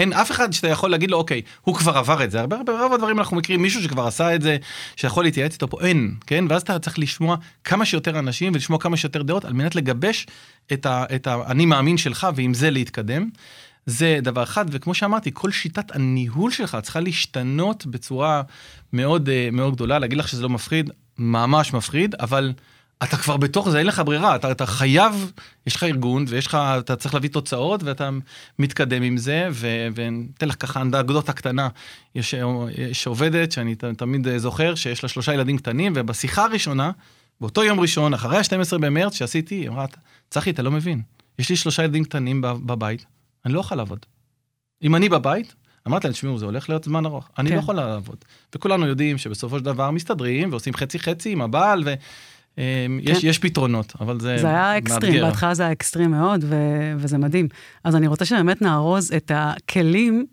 אין 0.00 0.12
אף 0.12 0.30
אחד 0.30 0.52
שאתה 0.52 0.68
יכול 0.68 0.90
להגיד 0.90 1.10
לו, 1.10 1.18
אוקיי, 1.18 1.42
הוא 1.60 1.74
כבר 1.74 1.98
עבר 1.98 2.24
את 2.24 2.30
זה. 2.30 2.40
הרבה 2.40 2.56
ברוב 2.66 2.92
הדברים 2.92 3.18
אנחנו 3.18 3.36
מכירים 3.36 3.62
מישהו 3.62 3.82
שכבר 3.82 4.06
עשה 4.06 4.34
את 4.34 4.42
זה, 4.42 4.56
שיכול 4.96 5.24
להתייעץ 5.24 5.52
איתו 5.52 5.70
פה, 5.70 5.78
אין, 5.80 6.14
כן? 6.26 6.44
ואז 6.48 6.62
אתה 6.62 6.78
צריך 6.78 6.98
לשמוע 6.98 7.36
כמה 7.64 7.84
שיותר 7.84 8.18
אנשים 8.18 8.52
ולשמוע 8.54 8.78
כמה 8.78 8.96
שיותר 8.96 9.22
דעות 9.22 9.44
על 9.44 9.52
מנת 9.52 9.74
לגבש 9.74 10.26
את 10.72 11.26
האני 11.26 11.66
מאמין 11.66 11.96
שלך 11.96 12.26
ועם 12.34 12.54
זה 12.54 12.70
להתקדם. 12.70 13.28
זה 13.86 14.18
דבר 14.22 14.42
אחד, 14.42 14.64
וכמו 14.70 14.94
שאמרתי, 14.94 15.30
כל 15.34 15.50
שיטת 15.50 15.96
הניהול 15.96 16.50
שלך 16.50 16.78
צריכה 16.82 17.00
להשתנות 17.00 17.86
בצורה 17.86 18.42
מאוד 18.92 19.28
אה, 19.28 19.48
מאוד 19.52 19.74
גדולה. 19.74 19.98
להגיד 19.98 20.18
לך 20.18 20.28
שזה 20.28 20.42
לא 20.42 20.48
מפחיד, 20.48 20.90
ממש 21.24 21.72
מפחיד, 21.74 22.14
אבל 22.14 22.52
אתה 23.02 23.16
כבר 23.16 23.36
בתוך 23.36 23.70
זה, 23.70 23.78
אין 23.78 23.86
לך 23.86 24.02
ברירה, 24.04 24.36
אתה, 24.36 24.50
אתה 24.50 24.66
חייב, 24.66 25.32
יש 25.66 25.76
לך 25.76 25.82
ארגון 25.82 26.24
ויש 26.28 26.46
לך, 26.46 26.54
אתה 26.78 26.96
צריך 26.96 27.14
להביא 27.14 27.30
תוצאות 27.30 27.82
ואתה 27.82 28.10
מתקדם 28.58 29.02
עם 29.02 29.16
זה, 29.16 29.48
ו- 29.52 29.88
ואתן 29.94 30.48
לך 30.48 30.56
ככה 30.58 30.80
אנקדוטה 30.80 31.32
קטנה, 31.32 31.68
יש, 32.14 32.34
יש 32.78 33.06
עובדת 33.06 33.52
שאני 33.52 33.74
ת- 33.74 33.84
תמיד 33.84 34.36
זוכר 34.36 34.74
שיש 34.74 35.02
לה 35.02 35.08
שלושה 35.08 35.34
ילדים 35.34 35.58
קטנים, 35.58 35.92
ובשיחה 35.96 36.44
הראשונה, 36.44 36.90
באותו 37.40 37.64
יום 37.64 37.80
ראשון, 37.80 38.14
אחרי 38.14 38.36
ה-12 38.38 38.78
במרץ 38.78 39.14
שעשיתי, 39.14 39.54
היא 39.54 39.68
אמרה, 39.68 39.86
צחי, 40.30 40.50
אתה 40.50 40.62
לא 40.62 40.70
מבין, 40.70 41.02
יש 41.38 41.48
לי 41.48 41.56
שלושה 41.56 41.82
ילדים 41.84 42.04
קטנים 42.04 42.40
בב- 42.40 42.66
בבית, 42.66 43.04
אני 43.46 43.54
לא 43.54 43.60
יכול 43.60 43.76
לעבוד. 43.76 44.06
אם 44.82 44.96
אני 44.96 45.08
בבית, 45.08 45.54
אמרתי 45.86 46.06
להם, 46.06 46.12
תשמעו, 46.12 46.38
זה 46.38 46.44
הולך 46.44 46.68
להיות 46.68 46.84
זמן 46.84 47.06
ארוך, 47.06 47.28
אני 47.38 47.48
כן. 47.48 47.54
לא 47.54 47.60
יכולה 47.60 47.86
לעבוד. 47.86 48.16
וכולנו 48.54 48.86
יודעים 48.86 49.18
שבסופו 49.18 49.58
של 49.58 49.64
דבר 49.64 49.90
מסתדרים 49.90 50.50
ועושים 50.50 50.74
חצי 50.74 50.98
חצי 50.98 51.32
עם 51.32 51.42
הבעל, 51.42 51.82
ו... 51.86 51.94
אמ, 52.58 52.98
יש, 53.02 53.20
כן. 53.20 53.26
יש 53.26 53.38
פתרונות, 53.38 53.92
אבל 54.00 54.20
זה 54.20 54.38
זה 54.38 54.46
היה 54.46 54.78
אקסטרים, 54.78 55.12
מאתגר. 55.12 55.26
בהתחלה 55.26 55.54
זה 55.54 55.62
היה 55.62 55.72
אקסטרים 55.72 56.10
מאוד, 56.10 56.44
ו- 56.48 56.92
וזה 56.96 57.18
מדהים. 57.18 57.48
אז 57.84 57.96
אני 57.96 58.06
רוצה 58.06 58.24
שבאמת 58.24 58.62
נארוז 58.62 59.12
את 59.12 59.30
הכלים, 59.34 60.26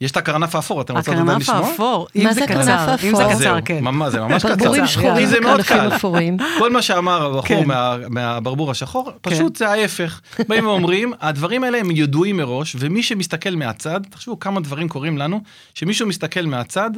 יש 0.00 0.10
את 0.10 0.16
הקרנף 0.16 0.54
האפור, 0.54 0.80
אתם 0.80 0.96
רוצים 0.96 1.14
לדעת 1.14 1.26
הקרנף 1.26 1.42
לשמוע? 1.42 1.58
האפור, 1.58 2.06
מה 2.14 2.22
אם 2.22 2.32
זה 2.32 2.44
הקרנף 2.44 2.64
קצר, 2.64 3.08
אם 3.08 3.16
זה 3.16 3.24
האפור? 3.24 3.40
קצר, 3.40 3.58
כן. 3.64 3.74
זה 4.10 4.20
ממש 4.20 4.44
קצר. 4.44 4.54
ברבורים 4.56 4.86
שחורים. 4.86 5.26
זה 5.26 5.40
מאוד 5.40 5.60
וקרנפים 5.60 5.90
קל. 5.90 5.96
אפורים. 5.96 6.36
כל 6.58 6.72
מה 6.72 6.82
שאמר 6.82 7.26
הבחור 7.26 7.42
כן. 7.46 7.66
מה, 7.66 7.96
מהברבור 8.10 8.70
השחור, 8.70 9.10
פשוט 9.20 9.56
זה 9.56 9.68
ההפך. 9.68 10.20
באים 10.48 10.66
ואומרים, 10.66 11.12
הדברים 11.20 11.64
האלה 11.64 11.78
הם 11.78 11.90
ידועים 11.90 12.36
מראש, 12.36 12.76
ומי 12.78 13.02
שמסתכל 13.02 13.50
מהצד, 13.56 14.00
תחשבו 14.10 14.38
כמה 14.38 14.60
דברים 14.60 14.88
קורים 14.88 15.18
לנו, 15.18 15.40
שמישהו 15.74 16.06
מסתכל 16.06 16.46
מהצד 16.46 16.90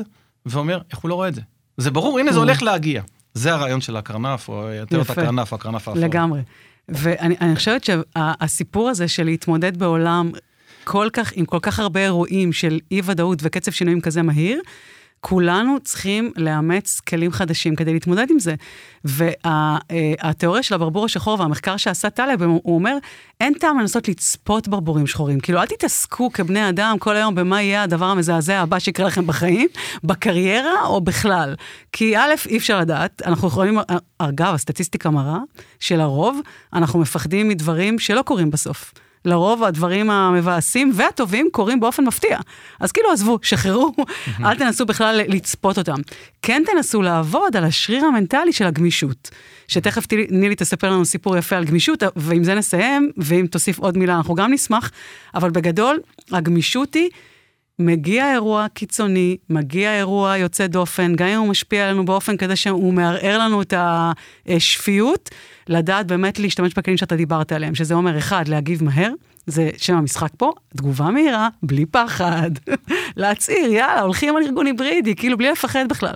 ואומר, 0.46 0.78
איך 0.90 0.98
הוא 0.98 1.08
לא 1.08 1.14
רואה 1.14 1.28
את 1.28 1.34
זה? 1.34 1.40
זה 1.76 1.90
ברור, 1.90 2.18
הנה 2.18 2.32
זה 2.32 2.38
הולך 2.38 2.62
להגיע. 2.62 3.02
זה 3.34 3.52
הרעיון 3.54 3.80
של 3.80 3.96
הקרנף, 3.96 4.48
או 4.48 4.68
יותר 4.68 5.00
את. 5.00 5.10
הקרנף, 5.10 5.52
הקרנף 5.52 5.88
האפור. 5.88 6.02
לגמרי. 6.02 6.40
ואני 6.88 7.36
אני 7.40 7.56
חושבת 7.56 7.84
שהסיפור 7.84 8.88
הזה 8.88 9.08
של 9.08 9.24
להתמודד 9.24 9.76
בעולם 9.76 10.30
כל 10.86 11.08
כך, 11.12 11.32
עם 11.34 11.44
כל 11.44 11.58
כך 11.62 11.78
הרבה 11.78 12.00
אירועים 12.00 12.52
של 12.52 12.78
אי-ודאות 12.90 13.38
וקצב 13.42 13.70
שינויים 13.70 14.00
כזה 14.00 14.22
מהיר, 14.22 14.60
כולנו 15.20 15.76
צריכים 15.84 16.32
לאמץ 16.36 17.00
כלים 17.00 17.32
חדשים 17.32 17.76
כדי 17.76 17.92
להתמודד 17.92 18.26
עם 18.30 18.38
זה. 18.38 18.54
והתיאוריה 19.04 20.62
של 20.62 20.74
הברבור 20.74 21.04
השחור 21.04 21.40
והמחקר 21.40 21.76
שעשה 21.76 22.10
טלב, 22.10 22.42
הוא 22.42 22.74
אומר, 22.74 22.96
אין 23.40 23.54
טעם 23.54 23.78
לנסות 23.78 24.08
לצפות 24.08 24.68
ברבורים 24.68 25.06
שחורים. 25.06 25.40
כאילו, 25.40 25.60
אל 25.60 25.66
תתעסקו 25.66 26.32
כבני 26.32 26.68
אדם 26.68 26.96
כל 26.98 27.16
היום 27.16 27.34
במה 27.34 27.62
יהיה 27.62 27.82
הדבר 27.82 28.06
המזעזע 28.06 28.58
הבא 28.58 28.78
שיקרה 28.78 29.06
לכם 29.06 29.26
בחיים, 29.26 29.68
בקריירה 30.04 30.82
או 30.86 31.00
בכלל. 31.00 31.54
כי 31.92 32.16
א', 32.16 32.34
אי 32.48 32.56
אפשר 32.56 32.80
לדעת, 32.80 33.22
אנחנו 33.26 33.48
יכולים, 33.48 33.78
אגב, 34.18 34.54
הסטטיסטיקה 34.54 35.10
מראה 35.10 35.38
שלרוב 35.80 36.40
אנחנו 36.72 36.98
מפחדים 36.98 37.48
מדברים 37.48 37.98
שלא 37.98 38.22
קורים 38.22 38.50
בסוף. 38.50 38.92
לרוב 39.26 39.64
הדברים 39.64 40.10
המבאסים 40.10 40.92
והטובים 40.94 41.48
קורים 41.52 41.80
באופן 41.80 42.04
מפתיע. 42.04 42.38
אז 42.80 42.92
כאילו, 42.92 43.12
עזבו, 43.12 43.38
שחררו, 43.42 43.94
אל 44.44 44.54
תנסו 44.54 44.86
בכלל 44.86 45.20
לצפות 45.28 45.78
אותם. 45.78 45.96
כן 46.42 46.62
תנסו 46.66 47.02
לעבוד 47.02 47.56
על 47.56 47.64
השריר 47.64 48.04
המנטלי 48.04 48.52
של 48.52 48.64
הגמישות. 48.66 49.30
שתכף 49.68 50.04
נילי 50.30 50.54
תספר 50.54 50.90
לנו 50.90 51.04
סיפור 51.04 51.36
יפה 51.36 51.56
על 51.56 51.64
גמישות, 51.64 52.02
ועם 52.16 52.44
זה 52.44 52.54
נסיים, 52.54 53.10
ואם 53.16 53.46
תוסיף 53.50 53.78
עוד 53.78 53.98
מילה 53.98 54.16
אנחנו 54.16 54.34
גם 54.34 54.52
נשמח, 54.52 54.90
אבל 55.34 55.50
בגדול, 55.50 56.00
הגמישות 56.32 56.94
היא... 56.94 57.10
מגיע 57.78 58.32
אירוע 58.32 58.66
קיצוני, 58.74 59.36
מגיע 59.50 59.96
אירוע 59.96 60.36
יוצא 60.36 60.66
דופן, 60.66 61.14
גם 61.16 61.26
אם 61.26 61.38
הוא 61.38 61.48
משפיע 61.48 61.88
עלינו 61.88 62.04
באופן 62.04 62.36
כזה 62.36 62.56
שהוא 62.56 62.94
מערער 62.94 63.38
לנו 63.38 63.62
את 63.62 63.74
השפיות, 64.46 65.30
לדעת 65.68 66.06
באמת 66.06 66.38
להשתמש 66.38 66.74
בכלים 66.74 66.96
שאתה 66.96 67.16
דיברת 67.16 67.52
עליהם, 67.52 67.74
שזה 67.74 67.94
אומר, 67.94 68.18
אחד, 68.18 68.48
להגיב 68.48 68.84
מהר, 68.84 69.10
זה 69.46 69.70
שם 69.76 69.96
המשחק 69.96 70.28
פה, 70.36 70.52
תגובה 70.76 71.10
מהירה, 71.10 71.48
בלי 71.62 71.86
פחד, 71.86 72.50
להצהיר, 73.16 73.72
יאללה, 73.72 74.00
הולכים 74.00 74.36
על 74.36 74.42
ארגון 74.42 74.66
היברידי, 74.66 75.14
כאילו 75.14 75.38
בלי 75.38 75.50
לפחד 75.50 75.88
בכלל. 75.88 76.14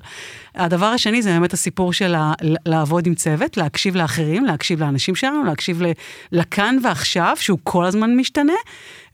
הדבר 0.55 0.87
השני 0.87 1.23
זה 1.23 1.31
באמת 1.31 1.53
הסיפור 1.53 1.93
של 1.93 2.15
ה- 2.15 2.33
לעבוד 2.67 3.07
עם 3.07 3.15
צוות, 3.15 3.57
להקשיב 3.57 3.97
לאחרים, 3.97 4.45
להקשיב 4.45 4.81
לאנשים 4.81 5.15
שלנו, 5.15 5.45
להקשיב 5.45 5.83
ל- 5.83 5.93
לכאן 6.33 6.77
ועכשיו, 6.85 7.37
שהוא 7.41 7.59
כל 7.65 7.85
הזמן 7.85 8.17
משתנה, 8.17 8.53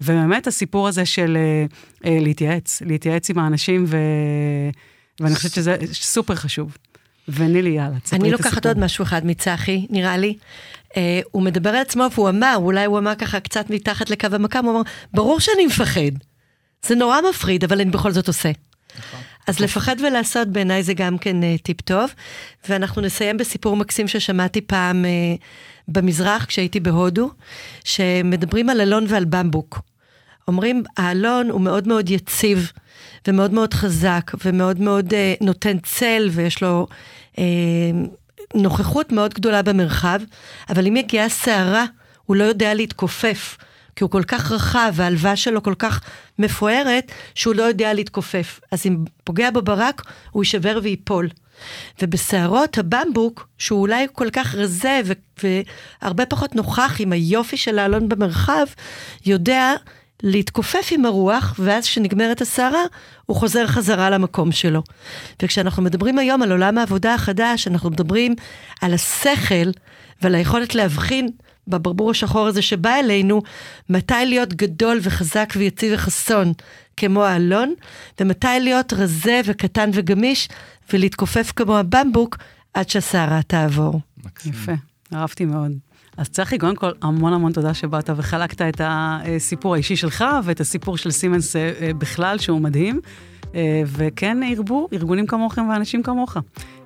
ובאמת 0.00 0.46
הסיפור 0.46 0.88
הזה 0.88 1.06
של 1.06 1.36
אה, 1.36 1.64
אה, 2.10 2.18
להתייעץ, 2.20 2.82
להתייעץ 2.86 3.30
עם 3.30 3.38
האנשים, 3.38 3.84
ו... 3.88 3.96
ואני 5.20 5.34
חושבת 5.34 5.52
שזה 5.52 5.76
סופר 5.92 6.34
חשוב. 6.34 6.76
ונילי, 7.28 7.70
יאללה, 7.70 8.00
תספרי 8.00 8.18
אני 8.18 8.28
את 8.28 8.32
לוקחת 8.32 8.52
הסיפור. 8.52 8.70
עוד 8.70 8.78
משהו 8.78 9.02
אחד 9.02 9.26
מצחי, 9.26 9.86
נראה 9.90 10.16
לי. 10.16 10.36
Uh, 10.90 10.98
הוא 11.30 11.42
מדבר 11.42 11.70
על 11.70 11.76
עצמו 11.76 12.04
והוא 12.14 12.28
אמר, 12.28 12.54
אולי 12.56 12.84
הוא 12.84 12.98
אמר 12.98 13.14
ככה 13.14 13.40
קצת 13.40 13.70
מתחת 13.70 14.10
לקו 14.10 14.28
המקם, 14.32 14.64
הוא 14.64 14.72
אמר, 14.72 14.82
ברור 15.14 15.40
שאני 15.40 15.66
מפחד. 15.66 16.10
זה 16.86 16.94
נורא 16.94 17.18
מפחיד, 17.30 17.64
אבל 17.64 17.80
אני 17.80 17.90
בכל 17.90 18.12
זאת 18.12 18.28
עושה. 18.28 18.50
אז 19.46 19.60
לפחד 19.60 19.96
ולעשות 19.98 20.48
בעיניי 20.48 20.82
זה 20.82 20.94
גם 20.94 21.18
כן 21.18 21.36
uh, 21.42 21.62
טיפ 21.62 21.80
טוב. 21.80 22.10
ואנחנו 22.68 23.02
נסיים 23.02 23.36
בסיפור 23.36 23.76
מקסים 23.76 24.08
ששמעתי 24.08 24.60
פעם 24.60 25.04
uh, 25.04 25.42
במזרח, 25.88 26.44
כשהייתי 26.44 26.80
בהודו, 26.80 27.30
שמדברים 27.84 28.70
על 28.70 28.80
אלון 28.80 29.04
ועל 29.08 29.24
במבוק. 29.24 29.80
אומרים, 30.48 30.82
האלון 30.96 31.50
הוא 31.50 31.60
מאוד 31.60 31.88
מאוד 31.88 32.10
יציב 32.10 32.72
ומאוד 33.28 33.52
מאוד 33.52 33.74
חזק 33.74 34.30
ומאוד 34.44 34.80
מאוד 34.80 35.12
uh, 35.12 35.44
נותן 35.44 35.78
צל 35.78 36.28
ויש 36.32 36.62
לו 36.62 36.86
נוכחות 38.54 39.12
מאוד 39.12 39.34
גדולה 39.34 39.62
במרחב, 39.62 40.20
אבל 40.68 40.86
אם 40.86 40.94
מגיעה 40.94 41.28
סערה, 41.28 41.84
הוא 42.26 42.36
לא 42.36 42.44
יודע 42.44 42.74
להתכופף. 42.74 43.56
כי 43.96 44.04
הוא 44.04 44.10
כל 44.10 44.22
כך 44.22 44.52
רחב 44.52 44.92
וההלוואה 44.94 45.36
שלו 45.36 45.62
כל 45.62 45.74
כך 45.78 46.00
מפוארת, 46.38 47.12
שהוא 47.34 47.54
לא 47.54 47.62
יודע 47.62 47.94
להתכופף. 47.94 48.60
אז 48.72 48.86
אם 48.86 48.96
פוגע 49.24 49.50
בו 49.50 49.62
ברק, 49.62 50.02
הוא 50.30 50.42
יישבר 50.42 50.78
וייפול. 50.82 51.28
ובסערות 52.02 52.78
הבמבוק, 52.78 53.48
שהוא 53.58 53.80
אולי 53.80 54.06
כל 54.12 54.30
כך 54.30 54.54
רזה 54.54 55.00
ו- 55.04 55.12
והרבה 56.02 56.26
פחות 56.26 56.54
נוכח 56.54 56.96
עם 56.98 57.12
היופי 57.12 57.56
של 57.56 57.78
האלון 57.78 58.08
במרחב, 58.08 58.66
יודע 59.26 59.74
להתכופף 60.22 60.88
עם 60.90 61.04
הרוח, 61.04 61.54
ואז 61.58 61.84
כשנגמרת 61.84 62.40
הסערה, 62.40 62.82
הוא 63.26 63.36
חוזר 63.36 63.66
חזרה 63.66 64.10
למקום 64.10 64.52
שלו. 64.52 64.82
וכשאנחנו 65.42 65.82
מדברים 65.82 66.18
היום 66.18 66.42
על 66.42 66.52
עולם 66.52 66.78
העבודה 66.78 67.14
החדש, 67.14 67.68
אנחנו 67.68 67.90
מדברים 67.90 68.34
על 68.80 68.94
השכל 68.94 69.70
ועל 70.22 70.34
היכולת 70.34 70.74
להבחין 70.74 71.28
בברבור 71.68 72.10
השחור 72.10 72.46
הזה 72.46 72.62
שבא 72.62 72.94
אלינו, 72.94 73.42
מתי 73.88 74.14
להיות 74.26 74.54
גדול 74.54 74.98
וחזק 75.02 75.52
ויציב 75.56 75.92
וחסון 75.94 76.52
כמו 76.96 77.24
האלון, 77.24 77.74
ומתי 78.20 78.46
להיות 78.60 78.92
רזה 78.92 79.40
וקטן 79.44 79.90
וגמיש 79.92 80.48
ולהתכופף 80.92 81.52
כמו 81.56 81.78
הבמבוק 81.78 82.36
עד 82.74 82.88
שהסערה 82.88 83.42
תעבור. 83.42 84.00
יפה, 84.46 84.72
אהבתי 85.14 85.44
מאוד. 85.44 85.72
אז 86.16 86.28
צחי, 86.28 86.58
קודם 86.58 86.76
כל, 86.76 86.90
המון 87.02 87.32
המון 87.32 87.52
תודה 87.52 87.74
שבאת 87.74 88.10
וחלקת 88.16 88.62
את 88.62 88.80
הסיפור 88.84 89.74
האישי 89.74 89.96
שלך 89.96 90.24
ואת 90.44 90.60
הסיפור 90.60 90.96
של 90.96 91.10
סימנס 91.10 91.56
אה, 91.56 91.72
אה, 91.80 91.94
בכלל, 91.94 92.38
שהוא 92.38 92.60
מדהים. 92.60 93.00
אה, 93.54 93.82
וכן 93.86 94.42
ירבו 94.42 94.88
ארגונים 94.92 95.26
כמוכם 95.26 95.68
ואנשים 95.68 96.02
כמוך. 96.02 96.36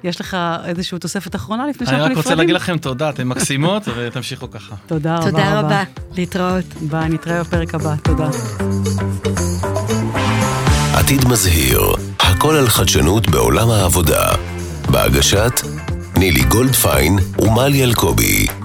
יש 0.04 0.20
לך 0.20 0.36
איזושהי 0.64 0.98
תוספת 0.98 1.34
אחרונה 1.34 1.66
לפני 1.66 1.86
שאנחנו 1.86 2.04
נפרדים? 2.04 2.12
אני 2.12 2.20
רק 2.20 2.24
רוצה 2.26 2.34
להגיד 2.34 2.54
לכם 2.54 2.78
תודה, 2.78 3.10
אתם 3.10 3.28
מקסימות 3.28 3.82
ותמשיכו 3.96 4.50
ככה. 4.50 4.74
תודה 4.86 5.16
רבה. 5.16 5.30
תודה 5.30 5.60
רבה, 5.60 5.82
להתראות. 6.16 6.64
ביי, 6.80 7.08
נתראה 7.08 7.42
בפרק 7.42 7.74
הבא, 7.74 7.94
תודה. 8.02 8.28
עתיד 10.94 11.28
מזהיר, 11.28 11.80
הכל 12.20 12.56
על 12.56 12.68
חדשנות 12.68 13.30
בעולם 13.30 13.70
העבודה. 13.70 14.32
בהגשת 14.90 15.60
נילי 16.16 16.42
גולדפיין 16.42 17.18
ומלי 17.38 17.84
אלקובי. 17.84 18.59